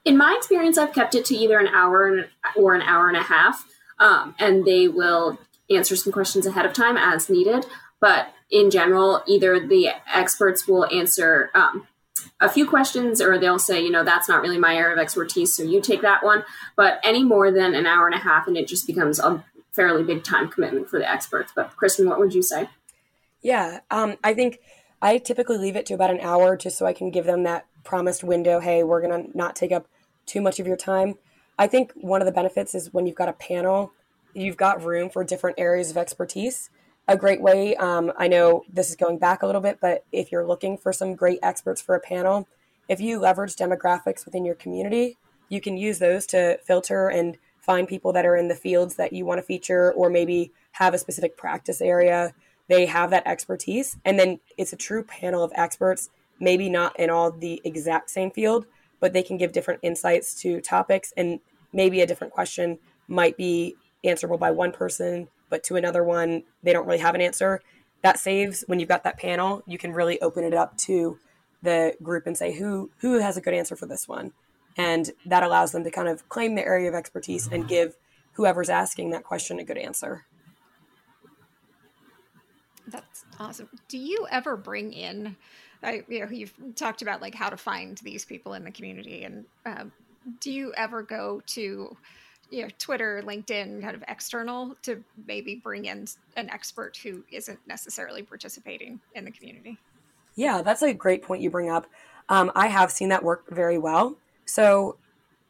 in 0.03 0.17
my 0.17 0.35
experience, 0.37 0.77
I've 0.77 0.93
kept 0.93 1.13
it 1.13 1.25
to 1.25 1.35
either 1.35 1.59
an 1.59 1.67
hour 1.67 2.25
or 2.55 2.73
an 2.73 2.81
hour 2.81 3.07
and 3.07 3.17
a 3.17 3.23
half, 3.23 3.65
um, 3.99 4.33
and 4.39 4.65
they 4.65 4.87
will 4.87 5.37
answer 5.69 5.95
some 5.95 6.11
questions 6.11 6.45
ahead 6.45 6.65
of 6.65 6.73
time 6.73 6.97
as 6.97 7.29
needed. 7.29 7.65
But 7.99 8.33
in 8.49 8.71
general, 8.71 9.23
either 9.27 9.59
the 9.59 9.89
experts 10.11 10.67
will 10.67 10.85
answer 10.91 11.49
um, 11.53 11.87
a 12.39 12.49
few 12.49 12.67
questions 12.67 13.21
or 13.21 13.37
they'll 13.37 13.59
say, 13.59 13.81
you 13.81 13.91
know, 13.91 14.03
that's 14.03 14.29
not 14.29 14.41
really 14.41 14.57
my 14.57 14.75
area 14.75 14.93
of 14.93 14.99
expertise, 14.99 15.55
so 15.55 15.63
you 15.63 15.81
take 15.81 16.01
that 16.01 16.23
one. 16.23 16.43
But 16.75 16.99
any 17.03 17.23
more 17.23 17.51
than 17.51 17.73
an 17.75 17.85
hour 17.85 18.05
and 18.05 18.15
a 18.15 18.19
half, 18.19 18.47
and 18.47 18.57
it 18.57 18.67
just 18.67 18.87
becomes 18.87 19.19
a 19.19 19.43
fairly 19.71 20.03
big 20.03 20.23
time 20.23 20.49
commitment 20.49 20.89
for 20.89 20.99
the 20.99 21.09
experts. 21.09 21.51
But 21.55 21.75
Kristin, 21.75 22.07
what 22.07 22.19
would 22.19 22.33
you 22.33 22.41
say? 22.41 22.69
Yeah, 23.41 23.79
um, 23.91 24.15
I 24.23 24.33
think 24.33 24.59
I 25.01 25.17
typically 25.17 25.57
leave 25.57 25.75
it 25.75 25.85
to 25.87 25.93
about 25.93 26.09
an 26.09 26.21
hour 26.21 26.57
just 26.57 26.77
so 26.77 26.85
I 26.85 26.93
can 26.93 27.11
give 27.11 27.25
them 27.25 27.43
that 27.43 27.65
promised 27.83 28.23
window. 28.23 28.59
Hey, 28.59 28.83
we're 28.83 29.01
going 29.01 29.25
to 29.25 29.37
not 29.37 29.55
take 29.55 29.71
up 29.71 29.87
too 30.25 30.41
much 30.41 30.59
of 30.59 30.65
your 30.65 30.77
time. 30.77 31.15
I 31.57 31.67
think 31.67 31.93
one 31.95 32.21
of 32.21 32.25
the 32.25 32.31
benefits 32.31 32.73
is 32.73 32.93
when 32.93 33.05
you've 33.05 33.15
got 33.15 33.29
a 33.29 33.33
panel, 33.33 33.91
you've 34.33 34.57
got 34.57 34.83
room 34.83 35.09
for 35.09 35.23
different 35.23 35.59
areas 35.59 35.91
of 35.91 35.97
expertise 35.97 36.69
a 37.07 37.17
great 37.17 37.41
way. 37.41 37.75
Um, 37.75 38.11
I 38.17 38.27
know 38.27 38.63
this 38.71 38.89
is 38.89 38.95
going 38.95 39.19
back 39.19 39.43
a 39.43 39.45
little 39.45 39.61
bit, 39.61 39.79
but 39.79 40.05
if 40.11 40.31
you're 40.31 40.45
looking 40.45 40.77
for 40.77 40.91
some 40.91 41.15
great 41.15 41.39
experts 41.43 41.81
for 41.81 41.95
a 41.95 41.99
panel, 41.99 42.47
if 42.87 42.99
you 42.99 43.19
leverage 43.19 43.55
demographics 43.55 44.25
within 44.25 44.45
your 44.45 44.55
community, 44.55 45.17
you 45.49 45.61
can 45.61 45.77
use 45.77 45.99
those 45.99 46.25
to 46.27 46.57
filter 46.65 47.07
and 47.07 47.37
find 47.61 47.87
people 47.87 48.13
that 48.13 48.25
are 48.25 48.35
in 48.35 48.47
the 48.47 48.55
fields 48.55 48.95
that 48.95 49.13
you 49.13 49.25
want 49.25 49.39
to 49.39 49.43
feature 49.43 49.91
or 49.93 50.09
maybe 50.09 50.51
have 50.73 50.93
a 50.93 50.97
specific 50.97 51.37
practice 51.37 51.81
area. 51.81 52.33
They 52.67 52.85
have 52.85 53.11
that 53.11 53.27
expertise. 53.27 53.97
And 54.05 54.19
then 54.19 54.39
it's 54.57 54.73
a 54.73 54.77
true 54.77 55.03
panel 55.03 55.43
of 55.43 55.51
experts, 55.55 56.09
maybe 56.39 56.69
not 56.69 56.99
in 56.99 57.09
all 57.09 57.31
the 57.31 57.61
exact 57.63 58.09
same 58.09 58.31
field, 58.31 58.65
but 58.99 59.13
they 59.13 59.23
can 59.23 59.37
give 59.37 59.51
different 59.51 59.79
insights 59.83 60.33
to 60.41 60.61
topics. 60.61 61.13
And 61.17 61.39
maybe 61.73 62.01
a 62.01 62.07
different 62.07 62.33
question 62.33 62.79
might 63.07 63.37
be 63.37 63.75
answerable 64.03 64.37
by 64.37 64.51
one 64.51 64.71
person 64.71 65.27
but 65.49 65.63
to 65.65 65.75
another 65.75 66.03
one, 66.03 66.43
they 66.63 66.73
don't 66.73 66.85
really 66.85 66.99
have 66.99 67.15
an 67.15 67.21
answer. 67.21 67.61
That 68.01 68.19
saves 68.19 68.63
when 68.67 68.79
you've 68.79 68.89
got 68.89 69.03
that 69.03 69.17
panel, 69.17 69.63
you 69.65 69.77
can 69.77 69.93
really 69.93 70.21
open 70.21 70.43
it 70.43 70.53
up 70.53 70.77
to 70.79 71.17
the 71.61 71.95
group 72.03 72.27
and 72.27 72.37
say 72.37 72.53
who 72.53 72.91
who 72.99 73.19
has 73.19 73.37
a 73.37 73.41
good 73.41 73.53
answer 73.53 73.75
for 73.75 73.87
this 73.87 74.07
one. 74.07 74.33
And 74.77 75.11
that 75.25 75.43
allows 75.43 75.71
them 75.71 75.83
to 75.83 75.91
kind 75.91 76.07
of 76.07 76.27
claim 76.29 76.55
the 76.55 76.65
area 76.65 76.89
of 76.89 76.95
expertise 76.95 77.47
and 77.47 77.67
give 77.67 77.95
whoever's 78.33 78.69
asking 78.69 79.11
that 79.11 79.23
question 79.23 79.57
a 79.59 79.63
good 79.63 79.77
answer. 79.77 80.25
That's 82.87 83.25
awesome. 83.39 83.69
Do 83.87 83.97
you 83.97 84.27
ever 84.29 84.55
bring 84.57 84.93
in, 84.93 85.37
I, 85.81 86.03
you 86.07 86.19
know, 86.19 86.29
you've 86.29 86.53
talked 86.75 87.01
about 87.01 87.21
like 87.21 87.33
how 87.33 87.49
to 87.49 87.57
find 87.57 87.97
these 87.99 88.25
people 88.25 88.53
in 88.53 88.63
the 88.63 88.71
community, 88.71 89.23
and 89.23 89.45
um, 89.65 89.91
do 90.39 90.51
you 90.51 90.73
ever 90.75 91.01
go 91.01 91.41
to, 91.47 91.97
you 92.49 92.63
know, 92.63 92.69
Twitter, 92.79 93.21
LinkedIn, 93.25 93.81
kind 93.81 93.95
of 93.95 94.03
external 94.07 94.75
to 94.83 95.03
maybe 95.27 95.55
bring 95.55 95.85
in 95.85 96.07
an 96.37 96.49
expert 96.49 96.97
who 96.97 97.23
isn't 97.31 97.59
necessarily 97.67 98.23
participating 98.23 98.99
in 99.15 99.25
the 99.25 99.31
community? 99.31 99.77
Yeah, 100.35 100.61
that's 100.61 100.81
a 100.81 100.93
great 100.93 101.23
point 101.23 101.41
you 101.41 101.49
bring 101.49 101.69
up. 101.69 101.87
Um, 102.29 102.51
I 102.55 102.67
have 102.67 102.91
seen 102.91 103.09
that 103.09 103.23
work 103.23 103.45
very 103.49 103.77
well. 103.77 104.17
So, 104.45 104.97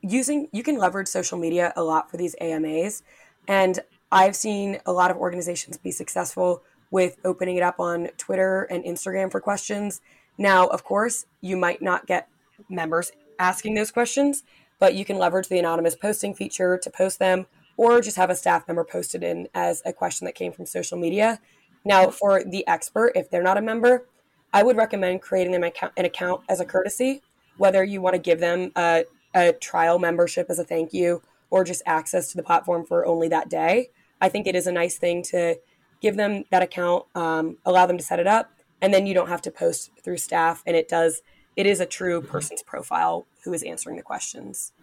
using 0.01 0.47
you 0.51 0.61
can 0.61 0.77
leverage 0.77 1.07
social 1.07 1.37
media 1.37 1.73
a 1.75 1.83
lot 1.83 2.11
for 2.11 2.17
these 2.17 2.35
AMAs, 2.39 3.01
and 3.47 3.79
I've 4.11 4.35
seen 4.35 4.79
a 4.85 4.93
lot 4.93 5.11
of 5.11 5.17
organizations 5.17 5.77
be 5.77 5.91
successful 5.91 6.61
with 6.91 7.17
opening 7.25 7.57
it 7.57 7.63
up 7.63 7.79
on 7.79 8.09
Twitter 8.17 8.63
and 8.63 8.83
Instagram 8.83 9.31
for 9.31 9.39
questions. 9.39 10.01
Now, 10.37 10.67
of 10.67 10.83
course, 10.83 11.25
you 11.41 11.57
might 11.57 11.81
not 11.81 12.05
get 12.05 12.27
members 12.69 13.11
asking 13.39 13.73
those 13.73 13.91
questions, 13.91 14.43
but 14.79 14.93
you 14.95 15.05
can 15.05 15.17
leverage 15.17 15.47
the 15.47 15.59
anonymous 15.59 15.95
posting 15.95 16.33
feature 16.33 16.77
to 16.77 16.89
post 16.89 17.19
them 17.19 17.45
or 17.77 18.01
just 18.01 18.17
have 18.17 18.29
a 18.29 18.35
staff 18.35 18.67
member 18.67 18.83
post 18.83 19.15
it 19.15 19.23
in 19.23 19.47
as 19.53 19.81
a 19.85 19.93
question 19.93 20.25
that 20.25 20.35
came 20.35 20.51
from 20.51 20.65
social 20.65 20.97
media. 20.97 21.39
Now, 21.83 22.09
for 22.09 22.43
the 22.43 22.67
expert, 22.67 23.11
if 23.15 23.29
they're 23.29 23.43
not 23.43 23.57
a 23.57 23.61
member, 23.61 24.07
I 24.53 24.63
would 24.63 24.77
recommend 24.77 25.21
creating 25.21 25.51
them 25.51 25.63
an 25.63 26.05
account 26.05 26.41
as 26.49 26.59
a 26.59 26.65
courtesy, 26.65 27.21
whether 27.57 27.83
you 27.83 28.01
want 28.01 28.15
to 28.15 28.21
give 28.21 28.39
them 28.39 28.71
a, 28.75 29.05
a 29.35 29.53
trial 29.53 29.99
membership 29.99 30.47
as 30.49 30.57
a 30.57 30.63
thank 30.63 30.93
you 30.93 31.21
or 31.49 31.63
just 31.63 31.83
access 31.85 32.31
to 32.31 32.37
the 32.37 32.43
platform 32.43 32.85
for 32.85 33.05
only 33.05 33.27
that 33.27 33.49
day. 33.49 33.89
I 34.21 34.29
think 34.29 34.47
it 34.47 34.55
is 34.55 34.65
a 34.65 34.71
nice 34.71 34.97
thing 34.97 35.21
to 35.23 35.59
give 36.01 36.15
them 36.15 36.43
that 36.51 36.63
account, 36.63 37.05
um, 37.15 37.57
allow 37.65 37.85
them 37.85 37.97
to 37.97 38.03
set 38.03 38.19
it 38.19 38.27
up, 38.27 38.51
and 38.81 38.93
then 38.93 39.05
you 39.05 39.13
don't 39.13 39.29
have 39.29 39.41
to 39.43 39.51
post 39.51 39.91
through 40.03 40.17
staff. 40.17 40.63
And 40.65 40.75
it 40.75 40.87
does, 40.87 41.21
it 41.55 41.65
is 41.65 41.79
a 41.79 41.85
true 41.85 42.21
person's 42.21 42.63
profile 42.63 43.25
who 43.43 43.53
is 43.53 43.63
answering 43.63 43.95
the 43.95 44.03
questions. 44.03 44.73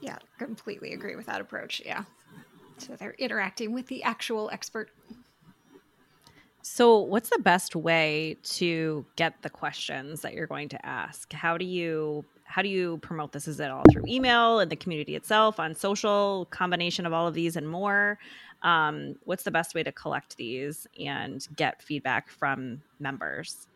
Yeah, 0.00 0.18
completely 0.38 0.92
agree 0.92 1.16
with 1.16 1.26
that 1.26 1.40
approach. 1.40 1.82
Yeah. 1.84 2.04
So 2.78 2.96
they're 2.96 3.14
interacting 3.18 3.72
with 3.72 3.86
the 3.86 4.02
actual 4.02 4.50
expert 4.52 4.90
so, 6.66 6.98
what's 6.98 7.28
the 7.28 7.38
best 7.38 7.76
way 7.76 8.38
to 8.54 9.04
get 9.16 9.42
the 9.42 9.50
questions 9.50 10.22
that 10.22 10.32
you're 10.32 10.46
going 10.46 10.70
to 10.70 10.86
ask? 10.86 11.30
How 11.30 11.58
do 11.58 11.64
you 11.66 12.24
how 12.44 12.62
do 12.62 12.70
you 12.70 12.96
promote 13.02 13.32
this? 13.32 13.46
Is 13.46 13.60
it 13.60 13.70
all 13.70 13.82
through 13.92 14.04
email 14.08 14.60
and 14.60 14.72
the 14.72 14.76
community 14.76 15.14
itself, 15.14 15.60
on 15.60 15.74
social, 15.74 16.46
combination 16.46 17.04
of 17.04 17.12
all 17.12 17.26
of 17.26 17.34
these 17.34 17.56
and 17.56 17.68
more? 17.68 18.18
Um, 18.62 19.16
what's 19.24 19.42
the 19.42 19.50
best 19.50 19.74
way 19.74 19.82
to 19.82 19.92
collect 19.92 20.38
these 20.38 20.86
and 20.98 21.46
get 21.54 21.82
feedback 21.82 22.30
from 22.30 22.80
members? 22.98 23.66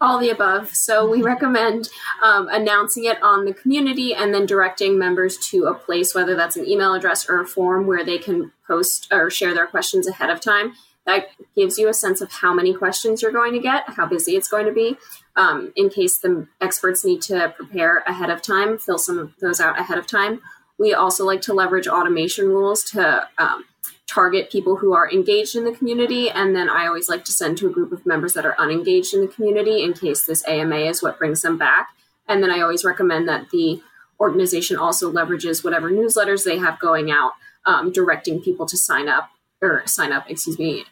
All 0.00 0.18
the 0.18 0.30
above. 0.30 0.74
So 0.74 1.08
we 1.08 1.22
recommend 1.22 1.88
um, 2.22 2.48
announcing 2.48 3.04
it 3.04 3.22
on 3.22 3.46
the 3.46 3.54
community 3.54 4.14
and 4.14 4.34
then 4.34 4.44
directing 4.44 4.98
members 4.98 5.38
to 5.48 5.64
a 5.64 5.74
place, 5.74 6.14
whether 6.14 6.34
that's 6.34 6.56
an 6.56 6.68
email 6.68 6.92
address 6.92 7.28
or 7.28 7.40
a 7.40 7.46
form 7.46 7.86
where 7.86 8.04
they 8.04 8.18
can 8.18 8.52
post 8.66 9.08
or 9.10 9.30
share 9.30 9.54
their 9.54 9.66
questions 9.66 10.06
ahead 10.06 10.28
of 10.28 10.40
time 10.40 10.74
that 11.06 11.28
gives 11.54 11.78
you 11.78 11.88
a 11.88 11.94
sense 11.94 12.20
of 12.20 12.30
how 12.30 12.52
many 12.52 12.74
questions 12.74 13.22
you're 13.22 13.32
going 13.32 13.52
to 13.52 13.60
get, 13.60 13.88
how 13.88 14.06
busy 14.06 14.32
it's 14.32 14.48
going 14.48 14.66
to 14.66 14.72
be. 14.72 14.96
Um, 15.36 15.72
in 15.76 15.88
case 15.88 16.18
the 16.18 16.46
experts 16.60 17.04
need 17.04 17.22
to 17.22 17.54
prepare 17.56 17.98
ahead 18.06 18.30
of 18.30 18.42
time, 18.42 18.76
fill 18.76 18.98
some 18.98 19.18
of 19.18 19.32
those 19.40 19.60
out 19.60 19.78
ahead 19.78 19.98
of 19.98 20.06
time. 20.06 20.40
We 20.78 20.92
also 20.92 21.24
like 21.24 21.40
to 21.42 21.54
leverage 21.54 21.86
automation 21.86 22.48
rules 22.48 22.82
to 22.90 23.28
um, 23.38 23.64
target 24.08 24.50
people 24.50 24.76
who 24.76 24.92
are 24.92 25.10
engaged 25.10 25.56
in 25.56 25.64
the 25.64 25.72
community. 25.72 26.30
And 26.30 26.54
then 26.54 26.68
I 26.68 26.86
always 26.86 27.08
like 27.08 27.24
to 27.24 27.32
send 27.32 27.58
to 27.58 27.66
a 27.66 27.72
group 27.72 27.92
of 27.92 28.06
members 28.06 28.34
that 28.34 28.46
are 28.46 28.58
unengaged 28.58 29.14
in 29.14 29.20
the 29.20 29.26
community 29.28 29.82
in 29.82 29.92
case 29.92 30.24
this 30.24 30.46
AMA 30.46 30.76
is 30.76 31.02
what 31.02 31.18
brings 31.18 31.42
them 31.42 31.58
back. 31.58 31.88
And 32.28 32.42
then 32.42 32.50
I 32.50 32.60
always 32.60 32.84
recommend 32.84 33.28
that 33.28 33.50
the 33.50 33.82
organization 34.20 34.76
also 34.76 35.12
leverages 35.12 35.62
whatever 35.62 35.90
newsletters 35.90 36.44
they 36.44 36.58
have 36.58 36.78
going 36.78 37.10
out, 37.10 37.32
um, 37.66 37.92
directing 37.92 38.40
people 38.40 38.66
to 38.66 38.76
sign 38.76 39.08
up 39.08 39.30
or 39.60 39.82
sign 39.86 40.12
up, 40.12 40.30
excuse 40.30 40.58
me, 40.58 40.84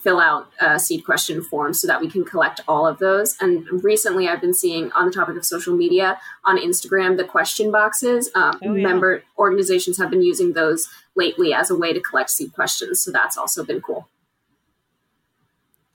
fill 0.00 0.18
out 0.18 0.50
a 0.60 0.78
seed 0.78 1.04
question 1.04 1.42
form 1.42 1.74
so 1.74 1.86
that 1.86 2.00
we 2.00 2.08
can 2.08 2.24
collect 2.24 2.60
all 2.66 2.86
of 2.86 2.98
those. 2.98 3.36
And 3.40 3.66
recently, 3.84 4.28
I've 4.28 4.40
been 4.40 4.54
seeing 4.54 4.90
on 4.92 5.06
the 5.06 5.12
topic 5.12 5.36
of 5.36 5.44
social 5.44 5.76
media 5.76 6.18
on 6.44 6.58
Instagram 6.58 7.16
the 7.16 7.24
question 7.24 7.70
boxes. 7.70 8.30
Um, 8.34 8.58
oh, 8.62 8.74
yeah. 8.74 8.86
Member 8.86 9.22
organizations 9.38 9.98
have 9.98 10.10
been 10.10 10.22
using 10.22 10.54
those 10.54 10.88
lately 11.14 11.52
as 11.52 11.70
a 11.70 11.76
way 11.76 11.92
to 11.92 12.00
collect 12.00 12.30
seed 12.30 12.52
questions. 12.54 13.02
So 13.02 13.10
that's 13.12 13.36
also 13.36 13.64
been 13.64 13.80
cool. 13.80 14.08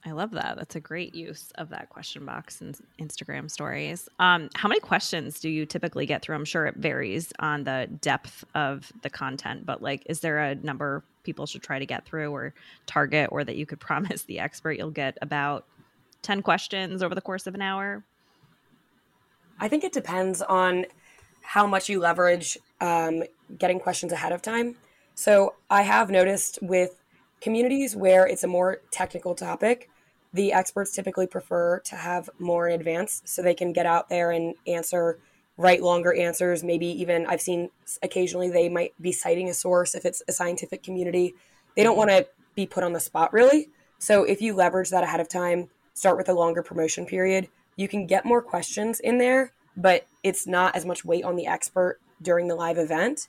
I 0.06 0.12
love 0.12 0.30
that. 0.32 0.54
That's 0.56 0.76
a 0.76 0.80
great 0.80 1.16
use 1.16 1.50
of 1.56 1.70
that 1.70 1.90
question 1.90 2.24
box 2.24 2.60
and 2.60 2.78
Instagram 3.00 3.50
stories. 3.50 4.08
Um, 4.20 4.48
how 4.54 4.68
many 4.68 4.80
questions 4.80 5.40
do 5.40 5.48
you 5.48 5.66
typically 5.66 6.06
get 6.06 6.22
through? 6.22 6.36
I'm 6.36 6.44
sure 6.44 6.66
it 6.66 6.76
varies 6.76 7.32
on 7.40 7.64
the 7.64 7.88
depth 8.00 8.44
of 8.54 8.92
the 9.02 9.10
content, 9.10 9.66
but 9.66 9.82
like, 9.82 10.04
is 10.06 10.20
there 10.20 10.38
a 10.38 10.54
number 10.54 11.02
people 11.24 11.44
should 11.44 11.62
try 11.62 11.80
to 11.80 11.86
get 11.86 12.06
through 12.06 12.30
or 12.30 12.54
target, 12.86 13.30
or 13.32 13.42
that 13.42 13.56
you 13.56 13.66
could 13.66 13.80
promise 13.88 14.22
the 14.22 14.38
expert 14.38 14.78
you'll 14.78 14.90
get 14.90 15.18
about 15.20 15.66
10 16.22 16.40
questions 16.40 17.02
over 17.02 17.14
the 17.14 17.20
course 17.20 17.48
of 17.48 17.56
an 17.56 17.62
hour? 17.62 18.04
I 19.58 19.66
think 19.66 19.82
it 19.82 19.92
depends 19.92 20.40
on 20.40 20.86
how 21.42 21.66
much 21.66 21.88
you 21.88 21.98
leverage 21.98 22.56
um, 22.80 23.24
getting 23.58 23.80
questions 23.80 24.12
ahead 24.12 24.32
of 24.32 24.40
time. 24.40 24.76
So 25.16 25.54
I 25.68 25.82
have 25.82 26.10
noticed 26.10 26.60
with 26.62 27.02
communities 27.40 27.96
where 27.96 28.26
it's 28.26 28.44
a 28.44 28.48
more 28.48 28.80
technical 28.90 29.34
topic, 29.34 29.88
the 30.32 30.52
experts 30.52 30.92
typically 30.92 31.26
prefer 31.26 31.80
to 31.80 31.96
have 31.96 32.28
more 32.38 32.68
in 32.68 32.78
advance 32.78 33.22
so 33.24 33.42
they 33.42 33.54
can 33.54 33.72
get 33.72 33.86
out 33.86 34.08
there 34.08 34.30
and 34.30 34.54
answer 34.66 35.18
write 35.56 35.82
longer 35.82 36.12
answers. 36.14 36.62
Maybe 36.62 36.86
even 36.86 37.26
I've 37.26 37.40
seen 37.40 37.70
occasionally 38.02 38.50
they 38.50 38.68
might 38.68 38.92
be 39.00 39.12
citing 39.12 39.48
a 39.48 39.54
source 39.54 39.94
if 39.94 40.04
it's 40.04 40.22
a 40.28 40.32
scientific 40.32 40.82
community. 40.82 41.34
They 41.76 41.82
don't 41.82 41.96
want 41.96 42.10
to 42.10 42.26
be 42.54 42.66
put 42.66 42.84
on 42.84 42.92
the 42.92 43.00
spot 43.00 43.32
really. 43.32 43.70
So 43.98 44.24
if 44.24 44.42
you 44.42 44.54
leverage 44.54 44.90
that 44.90 45.04
ahead 45.04 45.20
of 45.20 45.28
time, 45.28 45.70
start 45.94 46.18
with 46.18 46.28
a 46.28 46.34
longer 46.34 46.62
promotion 46.62 47.06
period, 47.06 47.48
you 47.76 47.88
can 47.88 48.06
get 48.06 48.24
more 48.24 48.42
questions 48.42 49.00
in 49.00 49.18
there, 49.18 49.52
but 49.76 50.06
it's 50.22 50.46
not 50.46 50.76
as 50.76 50.84
much 50.84 51.04
weight 51.04 51.24
on 51.24 51.36
the 51.36 51.46
expert 51.46 52.00
during 52.20 52.48
the 52.48 52.54
live 52.54 52.78
event. 52.78 53.28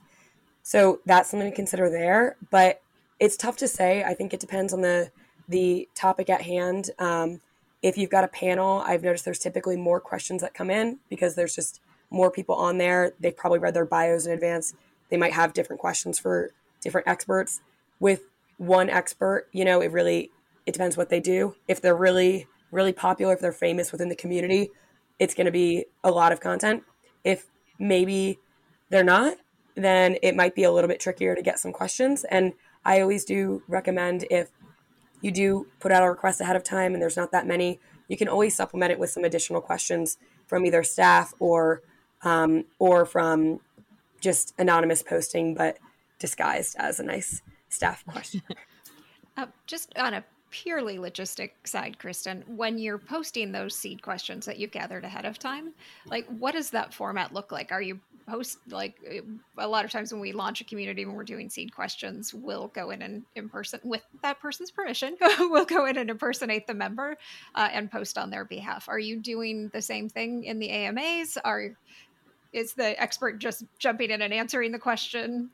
So 0.63 0.99
that's 1.05 1.29
something 1.29 1.49
to 1.49 1.55
consider 1.55 1.89
there. 1.89 2.35
But 2.49 2.81
it's 3.19 3.37
tough 3.37 3.57
to 3.57 3.67
say. 3.67 4.03
I 4.03 4.13
think 4.13 4.33
it 4.33 4.39
depends 4.39 4.73
on 4.73 4.81
the 4.81 5.11
the 5.47 5.87
topic 5.95 6.29
at 6.29 6.41
hand. 6.41 6.91
Um, 6.99 7.41
if 7.81 7.97
you've 7.97 8.09
got 8.09 8.23
a 8.23 8.27
panel, 8.27 8.81
I've 8.85 9.03
noticed 9.03 9.25
there's 9.25 9.39
typically 9.39 9.77
more 9.77 9.99
questions 9.99 10.41
that 10.41 10.53
come 10.53 10.69
in 10.69 10.99
because 11.09 11.35
there's 11.35 11.55
just 11.55 11.79
more 12.09 12.31
people 12.31 12.55
on 12.55 12.77
there. 12.77 13.13
They've 13.19 13.35
probably 13.35 13.59
read 13.59 13.73
their 13.73 13.85
bios 13.85 14.25
in 14.25 14.31
advance. 14.31 14.73
They 15.09 15.17
might 15.17 15.33
have 15.33 15.53
different 15.53 15.79
questions 15.79 16.19
for 16.19 16.51
different 16.81 17.07
experts. 17.07 17.61
With 17.99 18.23
one 18.57 18.89
expert, 18.89 19.47
you 19.51 19.65
know, 19.65 19.81
it 19.81 19.91
really 19.91 20.31
it 20.65 20.73
depends 20.73 20.97
what 20.97 21.09
they 21.09 21.19
do. 21.19 21.55
If 21.67 21.81
they're 21.81 21.95
really 21.95 22.47
really 22.71 22.93
popular, 22.93 23.33
if 23.33 23.39
they're 23.39 23.51
famous 23.51 23.91
within 23.91 24.09
the 24.09 24.15
community, 24.15 24.69
it's 25.19 25.33
going 25.33 25.45
to 25.45 25.51
be 25.51 25.85
a 26.03 26.11
lot 26.11 26.31
of 26.31 26.39
content. 26.39 26.83
If 27.23 27.47
maybe 27.79 28.39
they're 28.89 29.03
not, 29.03 29.37
then 29.75 30.17
it 30.21 30.35
might 30.35 30.55
be 30.55 30.63
a 30.63 30.71
little 30.71 30.87
bit 30.87 30.99
trickier 30.99 31.35
to 31.35 31.41
get 31.41 31.59
some 31.59 31.71
questions. 31.71 32.23
And 32.25 32.53
I 32.83 32.99
always 33.01 33.25
do 33.25 33.63
recommend 33.67 34.25
if 34.29 34.49
you 35.21 35.31
do 35.31 35.67
put 35.79 35.91
out 35.91 36.03
a 36.03 36.09
request 36.09 36.41
ahead 36.41 36.55
of 36.55 36.63
time 36.63 36.93
and 36.93 37.01
there's 37.01 37.17
not 37.17 37.31
that 37.31 37.47
many, 37.47 37.79
you 38.07 38.17
can 38.17 38.27
always 38.27 38.55
supplement 38.55 38.91
it 38.91 38.99
with 38.99 39.09
some 39.09 39.23
additional 39.23 39.61
questions 39.61 40.17
from 40.45 40.65
either 40.65 40.83
staff 40.83 41.33
or 41.39 41.81
um, 42.23 42.65
or 42.79 43.05
from 43.05 43.59
just 44.19 44.53
anonymous 44.57 45.03
posting, 45.03 45.53
but 45.53 45.77
disguised 46.19 46.75
as 46.79 46.99
a 46.99 47.03
nice 47.03 47.41
staff 47.69 48.03
question. 48.05 48.41
uh, 49.37 49.45
just 49.67 49.95
on 49.97 50.13
a 50.13 50.23
purely 50.49 50.97
logistic 50.97 51.51
side, 51.65 51.97
Kristin, 51.99 52.47
when 52.47 52.77
you're 52.77 52.97
posting 52.97 53.51
those 53.51 53.75
seed 53.75 54.01
questions 54.01 54.45
that 54.45 54.57
you've 54.57 54.71
gathered 54.71 55.03
ahead 55.03 55.25
of 55.25 55.39
time, 55.39 55.73
like 56.05 56.25
what 56.39 56.53
does 56.53 56.69
that 56.71 56.93
format 56.93 57.33
look 57.33 57.51
like? 57.51 57.71
Are 57.71 57.81
you 57.81 57.99
post 58.27 58.59
like 58.69 58.97
a 59.57 59.67
lot 59.67 59.85
of 59.85 59.91
times 59.91 60.11
when 60.11 60.19
we 60.19 60.33
launch 60.33 60.59
a 60.59 60.65
community 60.65 61.05
when 61.05 61.15
we're 61.15 61.23
doing 61.23 61.49
seed 61.49 61.73
questions 61.73 62.33
we'll 62.33 62.67
go 62.67 62.89
in 62.89 63.01
and 63.01 63.23
in 63.37 63.47
person 63.47 63.79
with 63.85 64.01
that 64.21 64.37
person's 64.41 64.69
permission 64.69 65.15
we'll 65.39 65.63
go 65.63 65.85
in 65.85 65.97
and 65.97 66.09
impersonate 66.09 66.67
the 66.67 66.73
member 66.73 67.15
uh, 67.55 67.69
and 67.71 67.89
post 67.89 68.17
on 68.17 68.29
their 68.29 68.43
behalf 68.43 68.89
are 68.89 68.99
you 68.99 69.17
doing 69.21 69.69
the 69.69 69.81
same 69.81 70.09
thing 70.09 70.43
in 70.43 70.59
the 70.59 70.69
amas 70.69 71.37
are 71.45 71.71
is 72.53 72.73
the 72.73 72.99
expert 73.01 73.39
just 73.39 73.63
jumping 73.79 74.09
in 74.09 74.21
and 74.21 74.33
answering 74.33 74.71
the 74.71 74.79
question? 74.79 75.49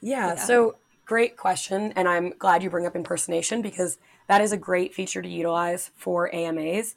Yeah, 0.00 0.28
yeah, 0.28 0.34
so 0.36 0.76
great 1.04 1.36
question. 1.36 1.92
And 1.96 2.08
I'm 2.08 2.30
glad 2.38 2.62
you 2.62 2.70
bring 2.70 2.86
up 2.86 2.96
impersonation 2.96 3.62
because 3.62 3.98
that 4.28 4.40
is 4.40 4.52
a 4.52 4.56
great 4.56 4.94
feature 4.94 5.22
to 5.22 5.28
utilize 5.28 5.90
for 5.96 6.34
AMAs. 6.34 6.94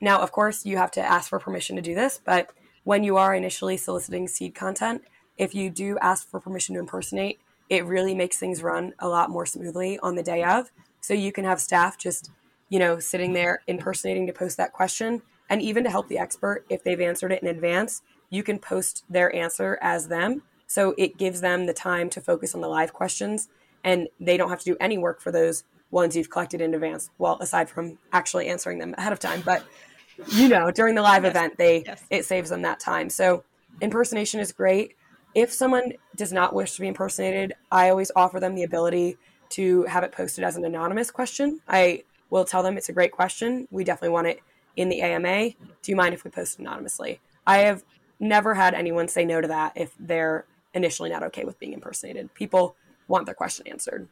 Now, 0.00 0.20
of 0.20 0.32
course, 0.32 0.66
you 0.66 0.76
have 0.76 0.90
to 0.92 1.00
ask 1.00 1.30
for 1.30 1.38
permission 1.38 1.76
to 1.76 1.82
do 1.82 1.94
this, 1.94 2.20
but 2.24 2.50
when 2.84 3.02
you 3.02 3.16
are 3.16 3.34
initially 3.34 3.76
soliciting 3.76 4.28
seed 4.28 4.54
content, 4.54 5.02
if 5.36 5.54
you 5.54 5.70
do 5.70 5.98
ask 5.98 6.28
for 6.28 6.40
permission 6.40 6.74
to 6.74 6.80
impersonate, 6.80 7.40
it 7.68 7.84
really 7.84 8.14
makes 8.14 8.38
things 8.38 8.62
run 8.62 8.94
a 8.98 9.08
lot 9.08 9.30
more 9.30 9.46
smoothly 9.46 9.98
on 10.00 10.14
the 10.14 10.22
day 10.22 10.44
of. 10.44 10.70
So 11.00 11.14
you 11.14 11.32
can 11.32 11.44
have 11.44 11.60
staff 11.60 11.98
just, 11.98 12.30
you 12.68 12.78
know, 12.78 12.98
sitting 12.98 13.32
there 13.32 13.62
impersonating 13.66 14.26
to 14.26 14.32
post 14.32 14.56
that 14.56 14.72
question. 14.72 15.22
And 15.48 15.60
even 15.62 15.84
to 15.84 15.90
help 15.90 16.08
the 16.08 16.18
expert, 16.18 16.64
if 16.68 16.82
they've 16.84 17.00
answered 17.00 17.32
it 17.32 17.42
in 17.42 17.48
advance, 17.48 18.02
you 18.30 18.42
can 18.42 18.58
post 18.58 19.04
their 19.08 19.34
answer 19.34 19.78
as 19.82 20.08
them. 20.08 20.42
So 20.66 20.94
it 20.98 21.16
gives 21.16 21.40
them 21.40 21.66
the 21.66 21.72
time 21.72 22.10
to 22.10 22.20
focus 22.20 22.54
on 22.54 22.60
the 22.60 22.68
live 22.68 22.92
questions 22.92 23.48
and 23.84 24.08
they 24.18 24.36
don't 24.36 24.50
have 24.50 24.58
to 24.58 24.64
do 24.64 24.76
any 24.80 24.98
work 24.98 25.20
for 25.20 25.30
those 25.30 25.64
ones 25.90 26.16
you've 26.16 26.30
collected 26.30 26.60
in 26.60 26.74
advance. 26.74 27.10
Well, 27.18 27.38
aside 27.40 27.68
from 27.68 27.98
actually 28.12 28.48
answering 28.48 28.78
them 28.78 28.94
ahead 28.98 29.12
of 29.12 29.18
time, 29.18 29.42
but 29.44 29.64
you 30.28 30.48
know, 30.48 30.70
during 30.70 30.94
the 30.94 31.02
live 31.02 31.24
yes. 31.24 31.30
event, 31.30 31.58
they 31.58 31.84
yes. 31.84 32.02
it 32.10 32.24
saves 32.24 32.50
them 32.50 32.62
that 32.62 32.80
time. 32.80 33.10
So 33.10 33.44
impersonation 33.80 34.40
is 34.40 34.52
great. 34.52 34.96
If 35.34 35.52
someone 35.52 35.92
does 36.16 36.32
not 36.32 36.54
wish 36.54 36.74
to 36.74 36.80
be 36.80 36.88
impersonated, 36.88 37.54
I 37.70 37.90
always 37.90 38.10
offer 38.16 38.40
them 38.40 38.54
the 38.54 38.62
ability 38.62 39.18
to 39.50 39.84
have 39.84 40.02
it 40.02 40.12
posted 40.12 40.44
as 40.44 40.56
an 40.56 40.64
anonymous 40.64 41.10
question. 41.10 41.60
I 41.68 42.04
will 42.30 42.44
tell 42.44 42.62
them 42.62 42.76
it's 42.76 42.88
a 42.88 42.94
great 42.94 43.12
question. 43.12 43.68
We 43.70 43.84
definitely 43.84 44.10
want 44.10 44.26
it 44.28 44.40
in 44.76 44.88
the 44.88 45.02
AMA. 45.02 45.50
Do 45.50 45.92
you 45.92 45.96
mind 45.96 46.14
if 46.14 46.24
we 46.24 46.30
post 46.30 46.58
anonymously? 46.58 47.20
I 47.46 47.58
have 47.58 47.84
never 48.18 48.54
had 48.54 48.74
anyone 48.74 49.08
say 49.08 49.24
no 49.24 49.40
to 49.40 49.48
that 49.48 49.72
if 49.76 49.92
they're 50.00 50.46
initially 50.74 51.10
not 51.10 51.22
okay 51.22 51.44
with 51.44 51.58
being 51.58 51.74
impersonated. 51.74 52.32
People 52.34 52.76
want 53.08 53.26
their 53.26 53.34
question 53.34 53.66
answered. 53.66 54.08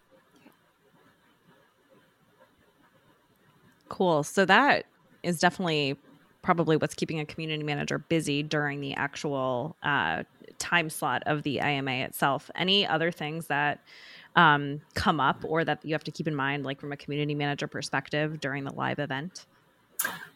Cool. 3.95 4.25
So 4.25 4.45
that 4.47 4.87
is 5.23 5.39
definitely 5.39 5.97
probably 6.43 6.77
what's 6.77 6.97
keeping 6.97 7.21
a 7.21 7.25
community 7.25 7.63
manager 7.63 7.97
busy 7.97 8.43
during 8.43 8.81
the 8.81 8.93
actual 8.95 9.77
uh, 9.85 10.25
time 10.59 10.91
slot 10.91 11.23
of 11.27 11.45
the 11.45 11.61
AMA 11.61 11.93
itself. 11.93 12.51
Any 12.57 12.85
other 12.85 13.13
things 13.13 13.47
that 13.47 13.85
um, 14.35 14.81
come 14.95 15.21
up 15.21 15.45
or 15.45 15.65
that 15.65 15.85
you 15.85 15.95
have 15.95 16.03
to 16.03 16.11
keep 16.11 16.27
in 16.27 16.35
mind, 16.35 16.65
like 16.65 16.81
from 16.81 16.91
a 16.91 16.97
community 16.97 17.37
manager 17.37 17.69
perspective 17.69 18.41
during 18.41 18.65
the 18.65 18.75
live 18.75 18.99
event? 18.99 19.47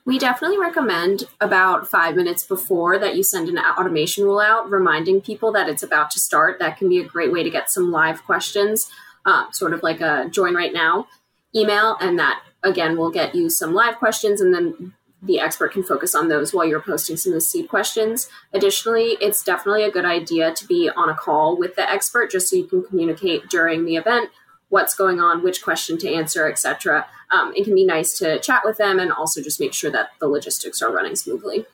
We 0.04 0.20
definitely 0.20 0.58
recommend 0.58 1.24
about 1.40 1.88
five 1.88 2.14
minutes 2.14 2.44
before 2.44 2.96
that 3.00 3.16
you 3.16 3.24
send 3.24 3.48
an 3.48 3.58
automation 3.58 4.22
rule 4.22 4.38
out, 4.38 4.70
reminding 4.70 5.20
people 5.20 5.50
that 5.50 5.68
it's 5.68 5.82
about 5.82 6.12
to 6.12 6.20
start. 6.20 6.60
That 6.60 6.76
can 6.76 6.88
be 6.88 6.98
a 6.98 7.04
great 7.04 7.32
way 7.32 7.42
to 7.42 7.50
get 7.50 7.72
some 7.72 7.90
live 7.90 8.24
questions, 8.24 8.88
uh, 9.26 9.50
sort 9.50 9.74
of 9.74 9.82
like 9.82 10.00
a 10.00 10.28
join 10.30 10.54
right 10.54 10.72
now 10.72 11.08
email, 11.54 11.96
and 12.00 12.18
that 12.18 12.42
again 12.62 12.96
we'll 12.96 13.10
get 13.10 13.34
you 13.34 13.50
some 13.50 13.74
live 13.74 13.96
questions, 13.96 14.40
and 14.40 14.54
then 14.54 14.94
the 15.20 15.40
expert 15.40 15.72
can 15.72 15.82
focus 15.82 16.14
on 16.14 16.28
those 16.28 16.54
while 16.54 16.64
you're 16.64 16.80
posting 16.80 17.16
some 17.16 17.32
of 17.32 17.34
the 17.34 17.40
seed 17.40 17.68
questions. 17.68 18.28
Additionally, 18.52 19.16
it's 19.20 19.42
definitely 19.42 19.82
a 19.82 19.90
good 19.90 20.04
idea 20.04 20.54
to 20.54 20.66
be 20.66 20.88
on 20.94 21.08
a 21.08 21.14
call 21.14 21.56
with 21.56 21.74
the 21.74 21.90
expert 21.90 22.30
just 22.30 22.48
so 22.48 22.56
you 22.56 22.66
can 22.66 22.84
communicate 22.84 23.48
during 23.48 23.84
the 23.84 23.96
event 23.96 24.30
what's 24.68 24.94
going 24.94 25.18
on, 25.18 25.42
which 25.42 25.62
question 25.62 25.98
to 25.98 26.12
answer, 26.12 26.48
etc. 26.48 27.06
Um, 27.30 27.52
it 27.56 27.64
can 27.64 27.74
be 27.74 27.84
nice 27.84 28.16
to 28.18 28.38
chat 28.38 28.62
with 28.64 28.76
them 28.76 28.98
and 28.98 29.10
also 29.12 29.42
just 29.42 29.60
make 29.60 29.74
sure 29.74 29.90
that 29.90 30.10
the 30.20 30.28
logistics 30.28 30.82
are 30.82 30.92
running 30.92 31.16
smoothly. 31.16 31.66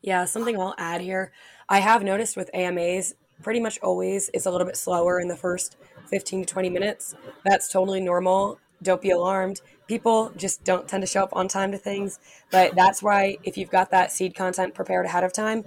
Yeah, 0.00 0.24
something 0.26 0.58
I'll 0.58 0.74
add 0.78 1.00
here. 1.00 1.32
I 1.68 1.80
have 1.80 2.04
noticed 2.04 2.36
with 2.36 2.50
AMAs, 2.54 3.14
pretty 3.42 3.60
much 3.60 3.78
always 3.80 4.30
it's 4.34 4.46
a 4.46 4.50
little 4.50 4.66
bit 4.66 4.76
slower 4.76 5.20
in 5.20 5.28
the 5.28 5.36
first 5.36 5.76
15 6.06 6.44
to 6.44 6.46
20 6.46 6.70
minutes. 6.70 7.14
That's 7.44 7.68
totally 7.68 8.00
normal. 8.00 8.58
Don't 8.82 9.02
be 9.02 9.10
alarmed 9.10 9.60
people 9.88 10.30
just 10.36 10.62
don't 10.62 10.86
tend 10.86 11.02
to 11.02 11.06
show 11.06 11.22
up 11.22 11.34
on 11.34 11.48
time 11.48 11.72
to 11.72 11.78
things. 11.78 12.20
But 12.52 12.76
that's 12.76 13.02
why 13.02 13.38
if 13.42 13.56
you've 13.56 13.70
got 13.70 13.90
that 13.90 14.12
seed 14.12 14.36
content 14.36 14.74
prepared 14.74 15.06
ahead 15.06 15.24
of 15.24 15.32
time, 15.32 15.64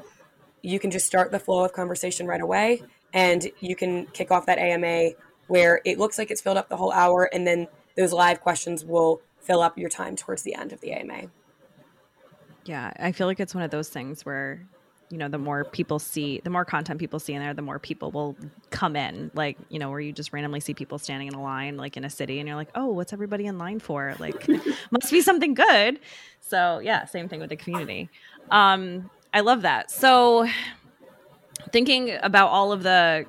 you 0.61 0.79
can 0.79 0.91
just 0.91 1.07
start 1.07 1.31
the 1.31 1.39
flow 1.39 1.65
of 1.65 1.73
conversation 1.73 2.27
right 2.27 2.39
away 2.39 2.83
and 3.13 3.49
you 3.59 3.75
can 3.75 4.05
kick 4.07 4.31
off 4.31 4.45
that 4.45 4.59
AMA 4.59 5.11
where 5.47 5.81
it 5.83 5.97
looks 5.97 6.17
like 6.17 6.31
it's 6.31 6.39
filled 6.39 6.55
up 6.55 6.69
the 6.69 6.77
whole 6.77 6.91
hour 6.91 7.29
and 7.33 7.45
then 7.45 7.67
those 7.97 8.13
live 8.13 8.39
questions 8.39 8.85
will 8.85 9.19
fill 9.41 9.61
up 9.61 9.77
your 9.77 9.89
time 9.89 10.15
towards 10.15 10.43
the 10.43 10.55
end 10.55 10.71
of 10.71 10.79
the 10.79 10.93
AMA. 10.93 11.23
Yeah, 12.63 12.93
I 12.99 13.11
feel 13.11 13.25
like 13.25 13.39
it's 13.39 13.55
one 13.55 13.63
of 13.63 13.71
those 13.71 13.89
things 13.89 14.23
where 14.23 14.63
you 15.11 15.17
know 15.17 15.27
the 15.27 15.37
more 15.37 15.65
people 15.65 15.99
see 15.99 16.41
the 16.43 16.49
more 16.49 16.65
content 16.65 16.99
people 16.99 17.19
see 17.19 17.33
in 17.33 17.41
there 17.41 17.53
the 17.53 17.61
more 17.61 17.79
people 17.79 18.11
will 18.11 18.35
come 18.69 18.95
in 18.95 19.31
like 19.33 19.57
you 19.69 19.79
know 19.79 19.89
where 19.89 19.99
you 19.99 20.11
just 20.11 20.33
randomly 20.33 20.59
see 20.59 20.73
people 20.73 20.97
standing 20.97 21.27
in 21.27 21.33
a 21.33 21.41
line 21.41 21.77
like 21.77 21.97
in 21.97 22.03
a 22.03 22.09
city 22.09 22.39
and 22.39 22.47
you're 22.47 22.55
like 22.55 22.69
oh 22.75 22.87
what's 22.87 23.13
everybody 23.13 23.45
in 23.45 23.57
line 23.57 23.79
for 23.79 24.15
like 24.19 24.47
must 24.91 25.11
be 25.11 25.21
something 25.21 25.53
good 25.53 25.99
so 26.39 26.79
yeah 26.79 27.05
same 27.05 27.27
thing 27.27 27.39
with 27.39 27.49
the 27.49 27.55
community 27.55 28.09
um 28.51 29.09
i 29.33 29.39
love 29.39 29.61
that 29.61 29.91
so 29.91 30.47
thinking 31.71 32.17
about 32.21 32.49
all 32.49 32.71
of 32.71 32.83
the 32.83 33.25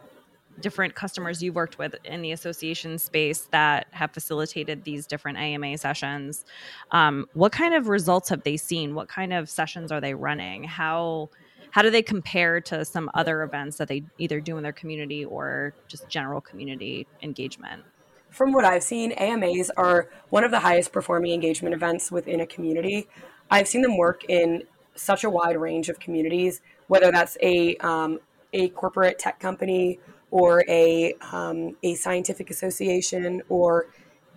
different 0.60 0.94
customers 0.94 1.42
you've 1.42 1.54
worked 1.54 1.78
with 1.78 1.94
in 2.04 2.22
the 2.22 2.32
association 2.32 2.98
space 2.98 3.48
that 3.50 3.86
have 3.90 4.12
facilitated 4.12 4.84
these 4.84 5.06
different 5.06 5.38
AMA 5.38 5.78
sessions. 5.78 6.44
Um, 6.90 7.26
what 7.32 7.52
kind 7.52 7.74
of 7.74 7.88
results 7.88 8.28
have 8.28 8.42
they 8.42 8.56
seen? 8.56 8.94
What 8.94 9.08
kind 9.08 9.32
of 9.32 9.48
sessions 9.48 9.90
are 9.90 10.00
they 10.00 10.14
running? 10.14 10.64
How 10.64 11.30
how 11.72 11.80
do 11.80 11.90
they 11.90 12.02
compare 12.02 12.60
to 12.60 12.84
some 12.84 13.10
other 13.14 13.42
events 13.42 13.78
that 13.78 13.88
they 13.88 14.04
either 14.18 14.40
do 14.40 14.58
in 14.58 14.62
their 14.62 14.72
community 14.72 15.24
or 15.24 15.74
just 15.88 16.06
general 16.06 16.40
community 16.40 17.06
engagement? 17.22 17.82
From 18.28 18.52
what 18.52 18.64
I've 18.64 18.82
seen, 18.82 19.12
AMAs 19.12 19.70
are 19.78 20.10
one 20.28 20.44
of 20.44 20.50
the 20.50 20.60
highest 20.60 20.92
performing 20.92 21.32
engagement 21.32 21.74
events 21.74 22.12
within 22.12 22.40
a 22.40 22.46
community. 22.46 23.08
I've 23.50 23.68
seen 23.68 23.80
them 23.80 23.96
work 23.96 24.22
in 24.28 24.64
such 24.94 25.24
a 25.24 25.30
wide 25.30 25.56
range 25.56 25.88
of 25.88 25.98
communities, 25.98 26.60
whether 26.88 27.10
that's 27.10 27.38
a 27.40 27.76
um, 27.76 28.20
a 28.52 28.68
corporate 28.70 29.18
tech 29.18 29.40
company 29.40 29.98
or 30.30 30.62
a 30.68 31.14
um, 31.32 31.76
a 31.82 31.94
scientific 31.94 32.50
association 32.50 33.40
or 33.48 33.86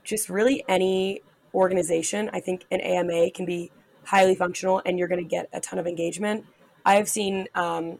just 0.05 0.29
really 0.29 0.63
any 0.69 1.21
organization. 1.53 2.29
I 2.31 2.39
think 2.39 2.65
an 2.71 2.79
AMA 2.79 3.31
can 3.31 3.45
be 3.45 3.71
highly 4.05 4.35
functional, 4.35 4.81
and 4.85 4.97
you're 4.97 5.09
going 5.09 5.23
to 5.23 5.29
get 5.29 5.49
a 5.51 5.59
ton 5.59 5.79
of 5.79 5.87
engagement. 5.87 6.45
I've 6.85 7.09
seen 7.09 7.47
um, 7.55 7.99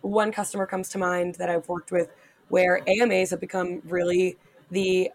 one 0.00 0.32
customer 0.32 0.66
comes 0.66 0.88
to 0.90 0.98
mind 0.98 1.36
that 1.36 1.50
I've 1.50 1.68
worked 1.68 1.92
with 1.92 2.10
where 2.48 2.82
AMAs 2.88 3.30
have 3.30 3.40
become 3.40 3.82
really 3.84 4.36
the 4.70 5.10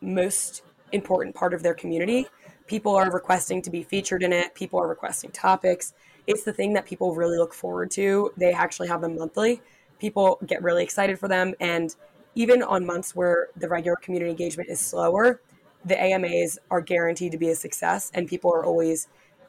most 0.00 0.62
important 0.92 1.34
part 1.34 1.54
of 1.54 1.62
their 1.62 1.74
community. 1.74 2.26
People 2.66 2.94
are 2.94 3.10
requesting 3.10 3.62
to 3.62 3.70
be 3.70 3.82
featured 3.82 4.22
in 4.22 4.32
it, 4.32 4.54
people 4.54 4.78
are 4.78 4.88
requesting 4.88 5.30
topics. 5.30 5.94
It's 6.26 6.42
the 6.42 6.52
thing 6.52 6.72
that 6.72 6.84
people 6.84 7.14
really 7.14 7.38
look 7.38 7.54
forward 7.54 7.90
to. 7.92 8.32
They 8.36 8.52
actually 8.52 8.88
have 8.88 9.00
them 9.00 9.16
monthly. 9.16 9.62
People 10.00 10.38
get 10.44 10.62
really 10.62 10.82
excited 10.82 11.18
for 11.20 11.28
them. 11.28 11.54
And 11.60 11.94
even 12.34 12.62
on 12.64 12.84
months 12.84 13.14
where 13.14 13.48
the 13.56 13.68
regular 13.68 13.96
community 13.96 14.30
engagement 14.30 14.68
is 14.68 14.80
slower, 14.80 15.40
the 15.84 16.00
AMAs 16.00 16.58
are 16.70 16.80
guaranteed 16.80 17.30
to 17.32 17.38
be 17.38 17.50
a 17.50 17.54
success, 17.54 18.10
and 18.12 18.26
people 18.26 18.52
are 18.52 18.64
always 18.64 19.06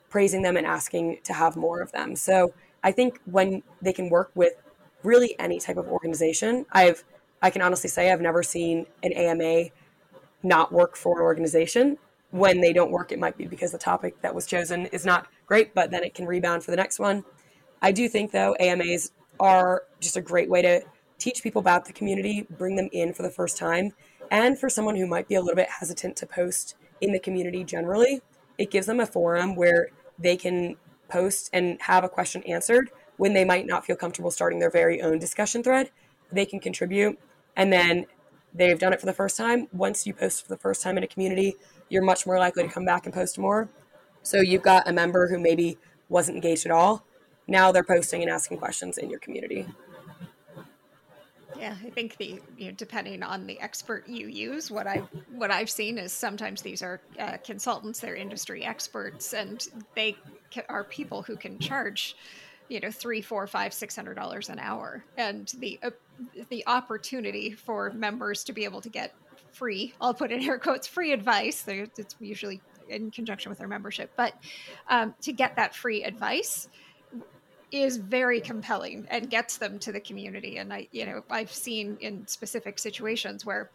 praising 0.09 0.43
them 0.43 0.55
and 0.55 0.67
asking 0.67 1.17
to 1.23 1.33
have 1.33 1.55
more 1.55 1.81
of 1.81 1.91
them. 1.91 2.15
So 2.15 2.53
I 2.87 2.93
think 2.93 3.19
when 3.25 3.63
they 3.81 3.91
can 3.91 4.09
work 4.09 4.31
with 4.33 4.53
really 5.03 5.35
any 5.39 5.59
type 5.59 5.75
of 5.75 5.89
organization, 5.89 6.65
I've 6.71 7.03
I 7.41 7.49
can 7.49 7.61
honestly 7.61 7.89
say 7.89 8.09
I've 8.09 8.21
never 8.21 8.41
seen 8.41 8.85
an 9.03 9.11
AMA 9.11 9.71
not 10.41 10.71
work 10.71 10.95
for 10.95 11.17
an 11.19 11.21
organization. 11.21 11.97
When 12.31 12.61
they 12.61 12.71
don't 12.71 12.89
work, 12.89 13.11
it 13.11 13.19
might 13.19 13.37
be 13.37 13.45
because 13.45 13.73
the 13.73 13.77
topic 13.77 14.21
that 14.21 14.33
was 14.33 14.45
chosen 14.45 14.85
is 14.85 15.05
not 15.05 15.27
great, 15.45 15.75
but 15.75 15.91
then 15.91 16.01
it 16.01 16.13
can 16.13 16.25
rebound 16.25 16.63
for 16.63 16.71
the 16.71 16.77
next 16.77 16.97
one. 16.97 17.25
I 17.81 17.91
do 17.91 18.07
think 18.07 18.31
though 18.31 18.55
AMAs 18.57 19.11
are 19.37 19.83
just 19.99 20.15
a 20.15 20.21
great 20.21 20.49
way 20.49 20.61
to 20.61 20.81
teach 21.17 21.43
people 21.43 21.59
about 21.59 21.83
the 21.83 21.93
community, 21.93 22.47
bring 22.49 22.77
them 22.77 22.87
in 22.93 23.13
for 23.13 23.23
the 23.23 23.29
first 23.29 23.57
time, 23.57 23.91
and 24.31 24.57
for 24.57 24.69
someone 24.69 24.95
who 24.95 25.07
might 25.07 25.27
be 25.27 25.35
a 25.35 25.41
little 25.41 25.57
bit 25.57 25.67
hesitant 25.81 26.15
to 26.15 26.25
post 26.25 26.77
in 27.01 27.11
the 27.11 27.19
community 27.19 27.65
generally, 27.65 28.21
it 28.57 28.71
gives 28.71 28.87
them 28.87 29.01
a 29.01 29.05
forum 29.05 29.57
where 29.57 29.89
they 30.17 30.37
can 30.37 30.77
post 31.09 31.49
and 31.53 31.77
have 31.81 32.03
a 32.03 32.09
question 32.09 32.43
answered 32.43 32.89
when 33.17 33.33
they 33.33 33.45
might 33.45 33.65
not 33.65 33.85
feel 33.85 33.95
comfortable 33.95 34.31
starting 34.31 34.59
their 34.59 34.69
very 34.69 35.01
own 35.01 35.19
discussion 35.19 35.63
thread. 35.63 35.89
They 36.31 36.45
can 36.45 36.59
contribute 36.59 37.19
and 37.55 37.71
then 37.71 38.05
they've 38.53 38.79
done 38.79 38.93
it 38.93 38.99
for 38.99 39.05
the 39.05 39.13
first 39.13 39.37
time. 39.37 39.67
Once 39.71 40.05
you 40.05 40.13
post 40.13 40.43
for 40.43 40.49
the 40.49 40.57
first 40.57 40.81
time 40.81 40.97
in 40.97 41.03
a 41.03 41.07
community, 41.07 41.55
you're 41.89 42.03
much 42.03 42.25
more 42.25 42.37
likely 42.37 42.63
to 42.63 42.69
come 42.69 42.85
back 42.85 43.05
and 43.05 43.13
post 43.13 43.37
more. 43.37 43.69
So 44.21 44.41
you've 44.41 44.61
got 44.61 44.87
a 44.87 44.93
member 44.93 45.27
who 45.27 45.39
maybe 45.39 45.77
wasn't 46.09 46.35
engaged 46.35 46.65
at 46.65 46.71
all. 46.71 47.05
Now 47.47 47.71
they're 47.71 47.83
posting 47.83 48.21
and 48.21 48.29
asking 48.29 48.57
questions 48.57 48.97
in 48.97 49.09
your 49.09 49.19
community. 49.19 49.65
Yeah, 51.59 51.75
I 51.85 51.89
think 51.89 52.17
the 52.17 52.39
you 52.57 52.67
know 52.67 52.71
depending 52.71 53.23
on 53.23 53.47
the 53.47 53.59
expert 53.59 54.07
you 54.07 54.27
use, 54.27 54.69
what 54.69 54.87
I 54.87 54.97
what 55.33 55.51
I've 55.51 55.69
seen 55.69 55.97
is 55.97 56.11
sometimes 56.11 56.61
these 56.61 56.81
are 56.81 57.01
uh, 57.19 57.37
consultants, 57.43 57.99
they're 57.99 58.15
industry 58.15 58.63
experts, 58.63 59.33
and 59.33 59.67
they 59.95 60.15
are 60.69 60.83
people 60.83 61.21
who 61.21 61.35
can 61.35 61.59
charge, 61.59 62.15
you 62.69 62.79
know, 62.79 62.91
three, 62.91 63.21
four, 63.21 63.47
five, 63.47 63.73
six 63.73 63.95
hundred 63.95 64.15
dollars 64.15 64.49
an 64.49 64.59
hour, 64.59 65.03
and 65.17 65.51
the 65.59 65.79
uh, 65.83 65.89
the 66.49 66.63
opportunity 66.67 67.51
for 67.51 67.91
members 67.91 68.43
to 68.43 68.53
be 68.53 68.63
able 68.63 68.81
to 68.81 68.89
get 68.89 69.13
free, 69.53 69.93
I'll 69.99 70.13
put 70.13 70.31
in 70.31 70.41
air 70.41 70.59
quotes, 70.59 70.87
free 70.87 71.11
advice. 71.11 71.63
It's 71.67 72.15
usually 72.19 72.61
in 72.89 73.11
conjunction 73.11 73.49
with 73.49 73.59
their 73.59 73.67
membership, 73.67 74.11
but 74.15 74.33
um, 74.89 75.13
to 75.21 75.33
get 75.33 75.55
that 75.55 75.75
free 75.75 76.03
advice 76.03 76.69
is 77.71 77.97
very 77.97 78.39
compelling 78.39 79.05
and 79.09 79.29
gets 79.29 79.57
them 79.57 79.79
to 79.79 79.91
the 79.91 79.99
community. 79.99 80.57
And 80.57 80.73
I, 80.73 80.87
you 80.91 81.05
know, 81.05 81.23
I've 81.29 81.51
seen 81.51 81.97
in 81.99 82.25
specific 82.27 82.79
situations 82.79 83.45
where 83.45 83.69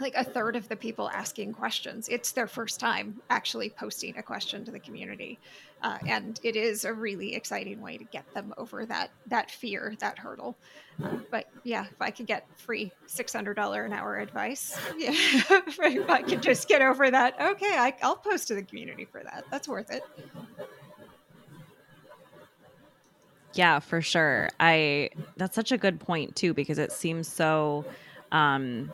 like 0.00 0.14
a 0.16 0.24
third 0.24 0.56
of 0.56 0.68
the 0.68 0.76
people 0.76 1.10
asking 1.10 1.52
questions 1.52 2.08
it's 2.08 2.32
their 2.32 2.46
first 2.46 2.80
time 2.80 3.20
actually 3.28 3.68
posting 3.68 4.16
a 4.16 4.22
question 4.22 4.64
to 4.64 4.70
the 4.70 4.78
community. 4.78 5.38
Uh, 5.82 5.98
and 6.06 6.40
it 6.42 6.56
is 6.56 6.84
a 6.84 6.92
really 6.92 7.34
exciting 7.34 7.80
way 7.80 7.96
to 7.96 8.04
get 8.04 8.32
them 8.34 8.52
over 8.56 8.86
that 8.86 9.10
that 9.26 9.50
fear 9.50 9.94
that 10.00 10.18
hurdle. 10.18 10.56
Uh, 11.02 11.16
but 11.30 11.48
yeah 11.64 11.86
if 11.90 12.00
i 12.00 12.10
could 12.10 12.26
get 12.26 12.46
free 12.56 12.92
$600 13.06 13.86
an 13.86 13.92
hour 13.92 14.18
advice 14.18 14.78
yeah 14.98 15.12
if 15.12 16.10
i 16.10 16.22
could 16.22 16.42
just 16.42 16.68
get 16.68 16.82
over 16.82 17.10
that 17.10 17.34
okay 17.40 17.74
I, 17.74 17.94
i'll 18.02 18.16
post 18.16 18.48
to 18.48 18.54
the 18.54 18.62
community 18.62 19.06
for 19.06 19.22
that. 19.22 19.44
That's 19.50 19.68
worth 19.68 19.90
it 19.90 20.02
yeah 23.54 23.78
for 23.78 24.00
sure 24.00 24.48
i 24.60 25.08
that's 25.36 25.54
such 25.54 25.72
a 25.72 25.78
good 25.78 25.98
point 26.00 26.34
too 26.36 26.54
because 26.54 26.78
it 26.78 26.92
seems 26.92 27.26
so 27.28 27.84
um 28.32 28.92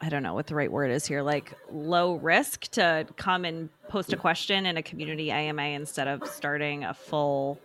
I 0.00 0.08
don't 0.10 0.22
know 0.22 0.34
what 0.34 0.46
the 0.46 0.54
right 0.54 0.70
word 0.70 0.90
is 0.90 1.06
here, 1.06 1.22
like 1.22 1.52
low 1.72 2.14
risk 2.14 2.68
to 2.72 3.06
come 3.16 3.44
and 3.44 3.68
post 3.88 4.12
a 4.12 4.16
question 4.16 4.64
in 4.64 4.76
a 4.76 4.82
community 4.82 5.32
AMA 5.32 5.62
instead 5.62 6.06
of 6.06 6.26
starting 6.28 6.84
a 6.84 6.94
full 6.94 7.58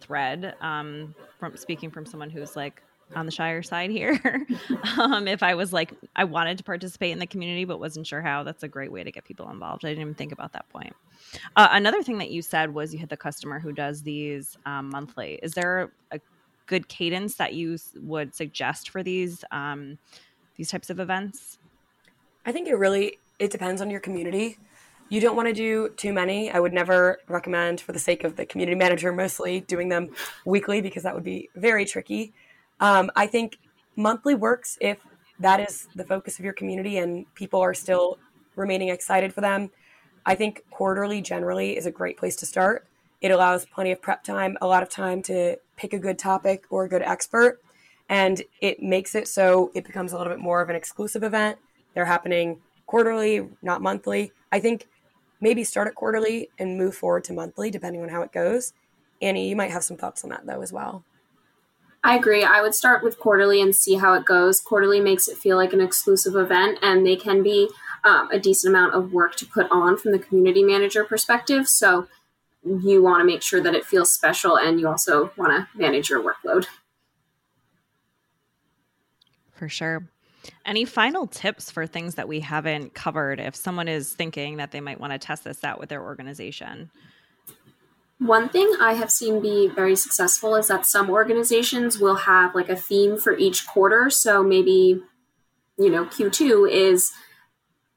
thread. 0.00 0.54
Um, 0.60 1.14
from 1.38 1.56
speaking 1.56 1.90
from 1.90 2.06
someone 2.06 2.30
who's 2.30 2.54
like 2.54 2.82
on 3.14 3.26
the 3.26 3.32
Shire 3.32 3.62
side 3.62 3.90
here, 3.90 4.46
um, 4.98 5.28
if 5.28 5.42
I 5.42 5.54
was 5.54 5.72
like 5.72 5.92
I 6.16 6.24
wanted 6.24 6.58
to 6.58 6.64
participate 6.64 7.12
in 7.12 7.18
the 7.18 7.26
community 7.26 7.64
but 7.64 7.80
wasn't 7.80 8.06
sure 8.06 8.22
how, 8.22 8.42
that's 8.42 8.62
a 8.62 8.68
great 8.68 8.92
way 8.92 9.04
to 9.04 9.10
get 9.10 9.24
people 9.24 9.50
involved. 9.50 9.84
I 9.84 9.88
didn't 9.88 10.02
even 10.02 10.14
think 10.14 10.32
about 10.32 10.52
that 10.52 10.68
point. 10.68 10.94
Uh, 11.56 11.68
another 11.72 12.02
thing 12.02 12.18
that 12.18 12.30
you 12.30 12.42
said 12.42 12.72
was 12.74 12.92
you 12.92 12.98
had 12.98 13.08
the 13.08 13.16
customer 13.16 13.58
who 13.58 13.72
does 13.72 14.02
these 14.02 14.56
um, 14.66 14.90
monthly. 14.90 15.38
Is 15.42 15.52
there 15.52 15.92
a 16.10 16.20
good 16.66 16.88
cadence 16.88 17.34
that 17.34 17.54
you 17.54 17.76
would 17.96 18.34
suggest 18.34 18.90
for 18.90 19.02
these 19.02 19.44
um, 19.50 19.98
these 20.56 20.70
types 20.70 20.90
of 20.90 21.00
events? 21.00 21.58
I 22.46 22.52
think 22.52 22.68
it 22.68 22.74
really 22.74 23.18
it 23.38 23.50
depends 23.50 23.80
on 23.80 23.90
your 23.90 24.00
community. 24.00 24.58
You 25.08 25.20
don't 25.20 25.34
want 25.34 25.48
to 25.48 25.54
do 25.54 25.88
too 25.96 26.12
many. 26.12 26.52
I 26.52 26.60
would 26.60 26.72
never 26.72 27.18
recommend, 27.26 27.80
for 27.80 27.90
the 27.90 27.98
sake 27.98 28.22
of 28.22 28.36
the 28.36 28.46
community 28.46 28.76
manager, 28.76 29.12
mostly 29.12 29.58
doing 29.60 29.88
them 29.88 30.10
weekly 30.44 30.80
because 30.80 31.02
that 31.02 31.16
would 31.16 31.24
be 31.24 31.50
very 31.56 31.84
tricky. 31.84 32.32
Um, 32.80 33.10
I 33.14 33.26
think 33.26 33.58
monthly 33.96 34.34
works 34.34 34.78
if 34.80 34.98
that 35.38 35.60
is 35.60 35.88
the 35.94 36.04
focus 36.04 36.38
of 36.38 36.44
your 36.44 36.54
community 36.54 36.98
and 36.98 37.32
people 37.34 37.60
are 37.60 37.74
still 37.74 38.18
remaining 38.56 38.88
excited 38.88 39.32
for 39.32 39.40
them. 39.40 39.70
I 40.26 40.34
think 40.34 40.64
quarterly 40.70 41.22
generally 41.22 41.76
is 41.76 41.86
a 41.86 41.90
great 41.90 42.16
place 42.16 42.36
to 42.36 42.46
start. 42.46 42.86
It 43.20 43.30
allows 43.30 43.66
plenty 43.66 43.92
of 43.92 44.02
prep 44.02 44.24
time, 44.24 44.56
a 44.60 44.66
lot 44.66 44.82
of 44.82 44.88
time 44.88 45.22
to 45.22 45.56
pick 45.76 45.92
a 45.92 45.98
good 45.98 46.18
topic 46.18 46.64
or 46.70 46.84
a 46.84 46.88
good 46.88 47.02
expert, 47.02 47.60
and 48.08 48.42
it 48.60 48.82
makes 48.82 49.14
it 49.14 49.28
so 49.28 49.70
it 49.74 49.84
becomes 49.84 50.12
a 50.12 50.18
little 50.18 50.32
bit 50.32 50.40
more 50.40 50.60
of 50.60 50.68
an 50.68 50.76
exclusive 50.76 51.22
event 51.22 51.58
they're 51.94 52.04
happening 52.04 52.60
quarterly, 52.86 53.48
not 53.62 53.82
monthly. 53.82 54.32
I 54.52 54.60
think 54.60 54.88
maybe 55.40 55.64
start 55.64 55.88
at 55.88 55.94
quarterly 55.94 56.50
and 56.58 56.76
move 56.76 56.94
forward 56.94 57.24
to 57.24 57.32
monthly, 57.32 57.70
depending 57.70 58.02
on 58.02 58.08
how 58.08 58.22
it 58.22 58.32
goes. 58.32 58.72
Annie, 59.22 59.48
you 59.48 59.56
might 59.56 59.70
have 59.70 59.84
some 59.84 59.96
thoughts 59.96 60.24
on 60.24 60.30
that 60.30 60.46
though 60.46 60.62
as 60.62 60.72
well. 60.72 61.04
I 62.02 62.16
agree. 62.16 62.42
I 62.44 62.62
would 62.62 62.74
start 62.74 63.04
with 63.04 63.18
quarterly 63.18 63.60
and 63.60 63.74
see 63.74 63.96
how 63.96 64.14
it 64.14 64.24
goes. 64.24 64.60
Quarterly 64.60 65.00
makes 65.00 65.28
it 65.28 65.36
feel 65.36 65.56
like 65.56 65.72
an 65.72 65.80
exclusive 65.80 66.34
event, 66.34 66.78
and 66.82 67.06
they 67.06 67.16
can 67.16 67.42
be 67.42 67.68
um, 68.04 68.30
a 68.30 68.38
decent 68.38 68.74
amount 68.74 68.94
of 68.94 69.12
work 69.12 69.36
to 69.36 69.46
put 69.46 69.66
on 69.70 69.98
from 69.98 70.12
the 70.12 70.18
community 70.18 70.62
manager 70.62 71.04
perspective. 71.04 71.68
So 71.68 72.08
you 72.64 73.02
want 73.02 73.20
to 73.20 73.26
make 73.26 73.42
sure 73.42 73.60
that 73.60 73.74
it 73.74 73.84
feels 73.84 74.12
special, 74.12 74.56
and 74.56 74.80
you 74.80 74.88
also 74.88 75.30
want 75.36 75.52
to 75.52 75.78
manage 75.78 76.08
your 76.08 76.22
workload. 76.22 76.66
For 79.52 79.68
sure. 79.68 80.08
Any 80.64 80.86
final 80.86 81.26
tips 81.26 81.70
for 81.70 81.86
things 81.86 82.14
that 82.14 82.28
we 82.28 82.40
haven't 82.40 82.94
covered 82.94 83.40
if 83.40 83.54
someone 83.54 83.88
is 83.88 84.10
thinking 84.10 84.56
that 84.56 84.70
they 84.70 84.80
might 84.80 84.98
want 84.98 85.12
to 85.12 85.18
test 85.18 85.44
this 85.44 85.64
out 85.64 85.78
with 85.78 85.90
their 85.90 86.02
organization? 86.02 86.90
One 88.20 88.50
thing 88.50 88.70
I 88.78 88.92
have 88.94 89.10
seen 89.10 89.40
be 89.40 89.66
very 89.66 89.96
successful 89.96 90.54
is 90.54 90.68
that 90.68 90.84
some 90.84 91.08
organizations 91.08 91.98
will 91.98 92.16
have 92.16 92.54
like 92.54 92.68
a 92.68 92.76
theme 92.76 93.16
for 93.16 93.34
each 93.34 93.66
quarter. 93.66 94.10
So 94.10 94.42
maybe, 94.42 95.02
you 95.78 95.90
know, 95.90 96.04
Q2 96.04 96.70
is 96.70 97.12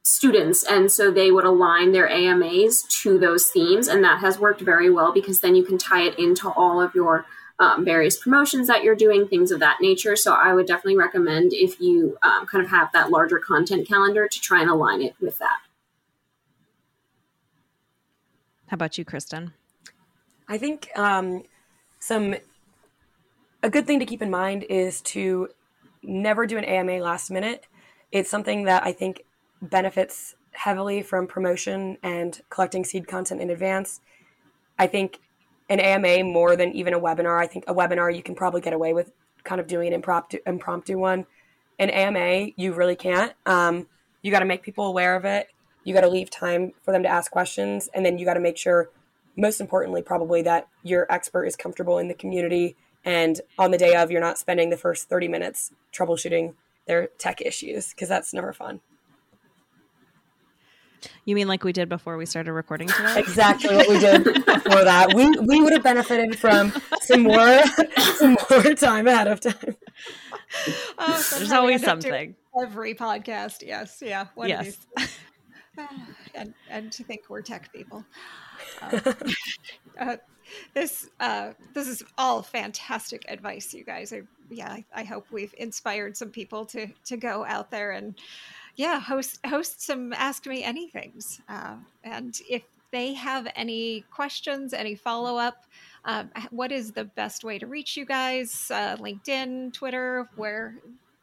students. 0.03 0.63
And 0.63 0.89
so 0.89 1.11
they 1.11 1.29
would 1.29 1.43
align 1.43 1.91
their 1.91 2.09
AMAs 2.09 2.83
to 3.01 3.19
those 3.19 3.49
themes. 3.49 3.89
And 3.89 4.01
that 4.05 4.21
has 4.21 4.39
worked 4.39 4.61
very 4.61 4.89
well 4.89 5.11
because 5.11 5.41
then 5.41 5.55
you 5.55 5.63
can 5.65 5.77
tie 5.77 6.03
it 6.03 6.17
into 6.17 6.49
all 6.49 6.81
of 6.81 6.95
your 6.95 7.25
um, 7.59 7.83
various 7.83 8.17
promotions 8.17 8.67
that 8.67 8.81
you're 8.81 8.95
doing, 8.95 9.27
things 9.27 9.51
of 9.51 9.59
that 9.59 9.79
nature. 9.81 10.15
So 10.15 10.33
I 10.33 10.53
would 10.53 10.67
definitely 10.67 10.97
recommend 10.97 11.51
if 11.53 11.81
you 11.81 12.17
um, 12.23 12.45
kind 12.45 12.63
of 12.63 12.71
have 12.71 12.93
that 12.93 13.09
larger 13.09 13.39
content 13.39 13.89
calendar 13.89 14.29
to 14.29 14.39
try 14.39 14.61
and 14.61 14.69
align 14.69 15.01
it 15.01 15.15
with 15.19 15.37
that. 15.39 15.57
How 18.67 18.75
about 18.75 18.97
you, 18.97 19.03
Kristin? 19.03 19.51
I 20.53 20.59
think 20.59 20.89
um, 20.95 21.41
some 21.97 22.35
a 23.63 23.71
good 23.71 23.87
thing 23.87 23.97
to 23.97 24.05
keep 24.05 24.21
in 24.21 24.29
mind 24.29 24.63
is 24.69 25.01
to 25.01 25.47
never 26.03 26.45
do 26.45 26.59
an 26.59 26.63
AMA 26.63 26.99
last 26.99 27.31
minute. 27.31 27.65
It's 28.11 28.29
something 28.29 28.65
that 28.65 28.83
I 28.83 28.91
think 28.91 29.23
benefits 29.63 30.35
heavily 30.51 31.01
from 31.01 31.25
promotion 31.25 31.97
and 32.03 32.39
collecting 32.51 32.85
seed 32.85 33.07
content 33.07 33.41
in 33.41 33.49
advance. 33.49 34.01
I 34.77 34.85
think 34.85 35.21
an 35.71 35.79
AMA 35.79 36.23
more 36.23 36.55
than 36.55 36.71
even 36.73 36.93
a 36.93 36.99
webinar. 36.99 37.41
I 37.41 37.47
think 37.47 37.63
a 37.67 37.73
webinar 37.73 38.15
you 38.15 38.21
can 38.21 38.35
probably 38.35 38.61
get 38.61 38.73
away 38.73 38.93
with 38.93 39.11
kind 39.43 39.59
of 39.59 39.65
doing 39.65 39.87
an 39.87 39.93
impromptu 39.93 40.37
impromptu 40.45 40.99
one. 40.99 41.25
An 41.79 41.89
AMA 41.89 42.51
you 42.57 42.73
really 42.73 42.95
can't. 42.95 43.33
Um, 43.47 43.87
you 44.21 44.29
got 44.29 44.41
to 44.41 44.45
make 44.45 44.61
people 44.61 44.85
aware 44.85 45.15
of 45.15 45.25
it. 45.25 45.47
You 45.83 45.95
got 45.95 46.01
to 46.01 46.09
leave 46.09 46.29
time 46.29 46.73
for 46.83 46.91
them 46.91 47.01
to 47.01 47.09
ask 47.09 47.31
questions, 47.31 47.89
and 47.91 48.05
then 48.05 48.19
you 48.19 48.25
got 48.25 48.35
to 48.35 48.39
make 48.39 48.57
sure, 48.57 48.91
most 49.35 49.59
importantly, 49.59 50.01
probably 50.01 50.41
that 50.43 50.67
your 50.83 51.11
expert 51.11 51.45
is 51.45 51.55
comfortable 51.55 51.97
in 51.97 52.07
the 52.07 52.13
community. 52.13 52.75
And 53.05 53.41
on 53.57 53.71
the 53.71 53.77
day 53.77 53.95
of, 53.95 54.11
you're 54.11 54.21
not 54.21 54.37
spending 54.37 54.69
the 54.69 54.77
first 54.77 55.09
30 55.09 55.27
minutes 55.27 55.71
troubleshooting 55.93 56.53
their 56.87 57.07
tech 57.17 57.41
issues 57.41 57.89
because 57.89 58.09
that's 58.09 58.33
never 58.33 58.53
fun. 58.53 58.81
You 61.25 61.35
mean 61.35 61.47
like 61.47 61.63
we 61.63 61.73
did 61.73 61.89
before 61.89 62.17
we 62.17 62.25
started 62.25 62.53
recording 62.53 62.87
today? 62.87 63.19
Exactly 63.23 63.75
what 63.75 63.89
we 63.89 63.99
did 63.99 64.23
before 64.23 64.83
that. 64.83 65.13
We 65.13 65.29
we 65.39 65.61
would 65.61 65.73
have 65.73 65.83
benefited 65.83 66.37
from 66.37 66.73
some 67.01 67.23
more 67.23 67.61
some 68.15 68.37
more 68.49 68.73
time 68.73 69.07
ahead 69.07 69.27
of 69.27 69.39
time. 69.41 69.75
Oh, 70.97 71.27
There's 71.37 71.51
always 71.51 71.83
something. 71.83 72.35
Every 72.61 72.93
podcast, 72.93 73.65
yes, 73.65 74.01
yeah, 74.05 74.27
one 74.35 74.49
yes. 74.49 74.77
and 76.33 76.53
and 76.69 76.91
to 76.91 77.03
think 77.03 77.23
we're 77.29 77.41
tech 77.41 77.71
people. 77.73 78.05
Uh, 78.81 78.99
uh, 79.99 80.17
this 80.73 81.09
uh, 81.19 81.51
this 81.73 81.87
is 81.87 82.03
all 82.17 82.41
fantastic 82.41 83.25
advice, 83.27 83.73
you 83.73 83.83
guys. 83.83 84.13
I, 84.13 84.23
yeah, 84.49 84.71
I, 84.71 84.85
I 84.93 85.03
hope 85.03 85.27
we've 85.31 85.53
inspired 85.57 86.17
some 86.17 86.29
people 86.29 86.65
to 86.67 86.87
to 87.05 87.17
go 87.17 87.45
out 87.45 87.71
there 87.71 87.91
and 87.91 88.15
yeah, 88.75 88.99
host 88.99 89.39
host 89.45 89.81
some 89.81 90.13
Ask 90.13 90.45
Me 90.45 90.63
Anythings. 90.63 91.39
Uh, 91.47 91.75
and 92.03 92.39
if 92.49 92.63
they 92.91 93.13
have 93.13 93.47
any 93.55 94.05
questions, 94.11 94.73
any 94.73 94.95
follow 94.95 95.37
up, 95.37 95.65
um, 96.05 96.29
what 96.51 96.71
is 96.71 96.91
the 96.91 97.05
best 97.05 97.43
way 97.43 97.57
to 97.57 97.65
reach 97.65 97.97
you 97.97 98.05
guys? 98.05 98.69
Uh, 98.71 98.95
LinkedIn, 98.97 99.73
Twitter, 99.73 100.29
where 100.35 100.75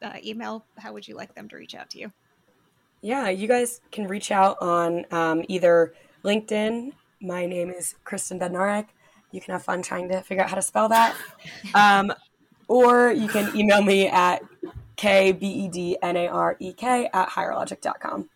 uh, 0.03 0.17
email? 0.25 0.65
How 0.79 0.93
would 0.93 1.07
you 1.07 1.15
like 1.15 1.35
them 1.35 1.49
to 1.49 1.57
reach 1.57 1.75
out 1.75 1.91
to 1.91 1.99
you? 1.99 2.13
Yeah, 3.03 3.31
you 3.31 3.49
guys 3.49 3.81
can 3.91 4.07
reach 4.07 4.31
out 4.31 4.61
on 4.61 5.07
um, 5.11 5.45
either 5.49 5.95
LinkedIn. 6.25 6.93
My 7.23 7.47
name 7.47 7.71
is 7.71 7.95
Kristin 8.05 8.39
Bednarek. 8.39 8.87
You 9.33 9.41
can 9.41 9.53
have 9.53 9.63
fun 9.63 9.81
trying 9.83 10.09
to 10.09 10.21
figure 10.21 10.43
out 10.45 10.51
how 10.51 10.57
to 10.57 10.63
spell 10.63 10.89
that. 10.89 11.17
Um, 11.75 12.13
or 12.69 13.11
you 13.11 13.27
can 13.27 13.55
email 13.57 13.83
me 13.83 14.07
at 14.07 14.43
K 14.97 15.33
B 15.33 15.47
E 15.47 15.69
D 15.69 15.97
N 16.03 16.17
A 16.17 16.29
R 16.29 16.57
E 16.61 16.73
K 16.73 17.09
at 17.13 17.29
higherlogic.com. 17.31 18.29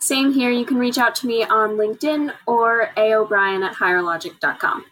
Same 0.00 0.32
here. 0.32 0.50
You 0.50 0.64
can 0.64 0.78
reach 0.78 0.98
out 0.98 1.14
to 1.16 1.26
me 1.26 1.44
on 1.44 1.76
LinkedIn 1.76 2.32
or 2.46 2.90
A 2.96 3.14
O'Brien 3.14 3.62
at 3.62 3.74
higherlogic.com. 3.74 4.84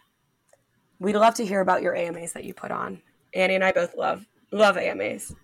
We'd 0.99 1.15
love 1.15 1.33
to 1.35 1.45
hear 1.45 1.59
about 1.59 1.81
your 1.81 1.95
AMAs 1.95 2.31
that 2.33 2.45
you 2.45 2.53
put 2.53 2.71
on. 2.71 3.01
Annie 3.33 3.55
and 3.55 3.63
I 3.63 3.71
both 3.71 3.95
love 3.95 4.25
love 4.51 4.77
AMAs. 4.77 5.35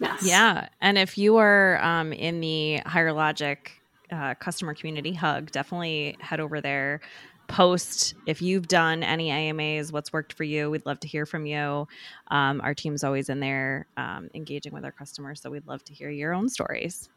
Yes. 0.00 0.22
Yeah. 0.22 0.68
And 0.80 0.98
if 0.98 1.18
you 1.18 1.36
are 1.36 1.82
um, 1.82 2.12
in 2.12 2.40
the 2.40 2.78
Higher 2.86 3.12
Logic 3.12 3.70
uh, 4.10 4.34
customer 4.34 4.74
community 4.74 5.12
hug, 5.12 5.50
definitely 5.52 6.16
head 6.20 6.40
over 6.40 6.60
there 6.60 7.00
post 7.50 8.14
if 8.26 8.40
you've 8.40 8.68
done 8.68 9.02
any 9.02 9.30
AMAs, 9.30 9.92
what's 9.92 10.12
worked 10.12 10.32
for 10.32 10.44
you. 10.44 10.70
We'd 10.70 10.86
love 10.86 11.00
to 11.00 11.08
hear 11.08 11.26
from 11.26 11.46
you. 11.46 11.86
Um, 12.28 12.60
our 12.62 12.74
team's 12.74 13.02
always 13.02 13.28
in 13.28 13.40
there 13.40 13.86
um, 13.96 14.30
engaging 14.34 14.72
with 14.72 14.84
our 14.84 14.92
customers, 14.92 15.42
so 15.42 15.50
we'd 15.50 15.66
love 15.66 15.84
to 15.84 15.92
hear 15.92 16.10
your 16.10 16.32
own 16.32 16.48
stories. 16.48 17.10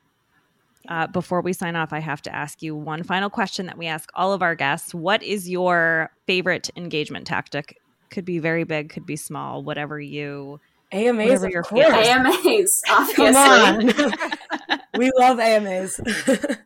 Uh, 0.89 1.07
before 1.07 1.41
we 1.41 1.53
sign 1.53 1.75
off, 1.75 1.93
I 1.93 1.99
have 1.99 2.21
to 2.23 2.35
ask 2.35 2.61
you 2.61 2.75
one 2.75 3.03
final 3.03 3.29
question 3.29 3.67
that 3.67 3.77
we 3.77 3.85
ask 3.87 4.09
all 4.15 4.33
of 4.33 4.41
our 4.41 4.55
guests. 4.55 4.93
What 4.93 5.23
is 5.23 5.47
your 5.49 6.11
favorite 6.27 6.69
engagement 6.75 7.27
tactic? 7.27 7.77
Could 8.09 8.25
be 8.25 8.39
very 8.39 8.63
big, 8.63 8.89
could 8.89 9.05
be 9.05 9.15
small, 9.15 9.63
whatever 9.63 9.99
you. 10.01 10.59
AMAs, 10.93 11.41
whatever 11.41 11.45
of 11.45 11.51
your 11.51 11.63
course. 11.63 12.07
AMAs, 12.07 12.81
obviously. 12.89 13.25
Come 13.25 13.35
on. 14.69 14.79
we 14.97 15.11
love 15.17 15.39
AMAs. 15.39 15.99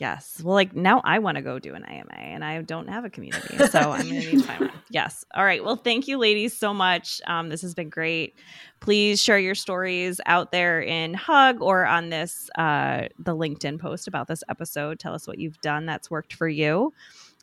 Yes. 0.00 0.40
Well, 0.42 0.54
like 0.54 0.74
now 0.74 1.02
I 1.04 1.18
want 1.18 1.36
to 1.36 1.42
go 1.42 1.58
do 1.58 1.74
an 1.74 1.84
AMA 1.84 2.14
and 2.14 2.42
I 2.42 2.62
don't 2.62 2.88
have 2.88 3.04
a 3.04 3.10
community. 3.10 3.58
So 3.68 3.78
I'm 3.78 4.08
going 4.08 4.22
to 4.22 4.30
need 4.30 4.30
to 4.30 4.42
find 4.42 4.60
one. 4.60 4.72
Yes. 4.88 5.26
All 5.34 5.44
right. 5.44 5.62
Well, 5.62 5.76
thank 5.76 6.08
you, 6.08 6.16
ladies, 6.16 6.56
so 6.56 6.72
much. 6.72 7.20
Um, 7.26 7.50
this 7.50 7.60
has 7.60 7.74
been 7.74 7.90
great. 7.90 8.34
Please 8.80 9.22
share 9.22 9.38
your 9.38 9.54
stories 9.54 10.18
out 10.24 10.52
there 10.52 10.80
in 10.80 11.12
Hug 11.12 11.60
or 11.60 11.84
on 11.84 12.08
this, 12.08 12.48
uh, 12.56 13.08
the 13.18 13.36
LinkedIn 13.36 13.78
post 13.78 14.08
about 14.08 14.26
this 14.26 14.42
episode. 14.48 14.98
Tell 14.98 15.12
us 15.12 15.28
what 15.28 15.38
you've 15.38 15.60
done 15.60 15.84
that's 15.84 16.10
worked 16.10 16.32
for 16.32 16.48
you. 16.48 16.94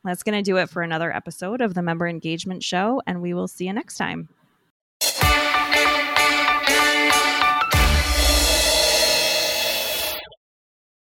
That's 0.04 0.24
going 0.24 0.38
to 0.38 0.42
do 0.42 0.58
it 0.58 0.68
for 0.68 0.82
another 0.82 1.16
episode 1.16 1.62
of 1.62 1.76
the 1.76 1.84
Member 1.84 2.08
Engagement 2.08 2.64
Show. 2.64 3.04
And 3.06 3.22
we 3.22 3.36
will 3.36 3.48
see 3.48 3.68
you 3.68 3.74
next 3.74 3.98
time. 3.98 4.30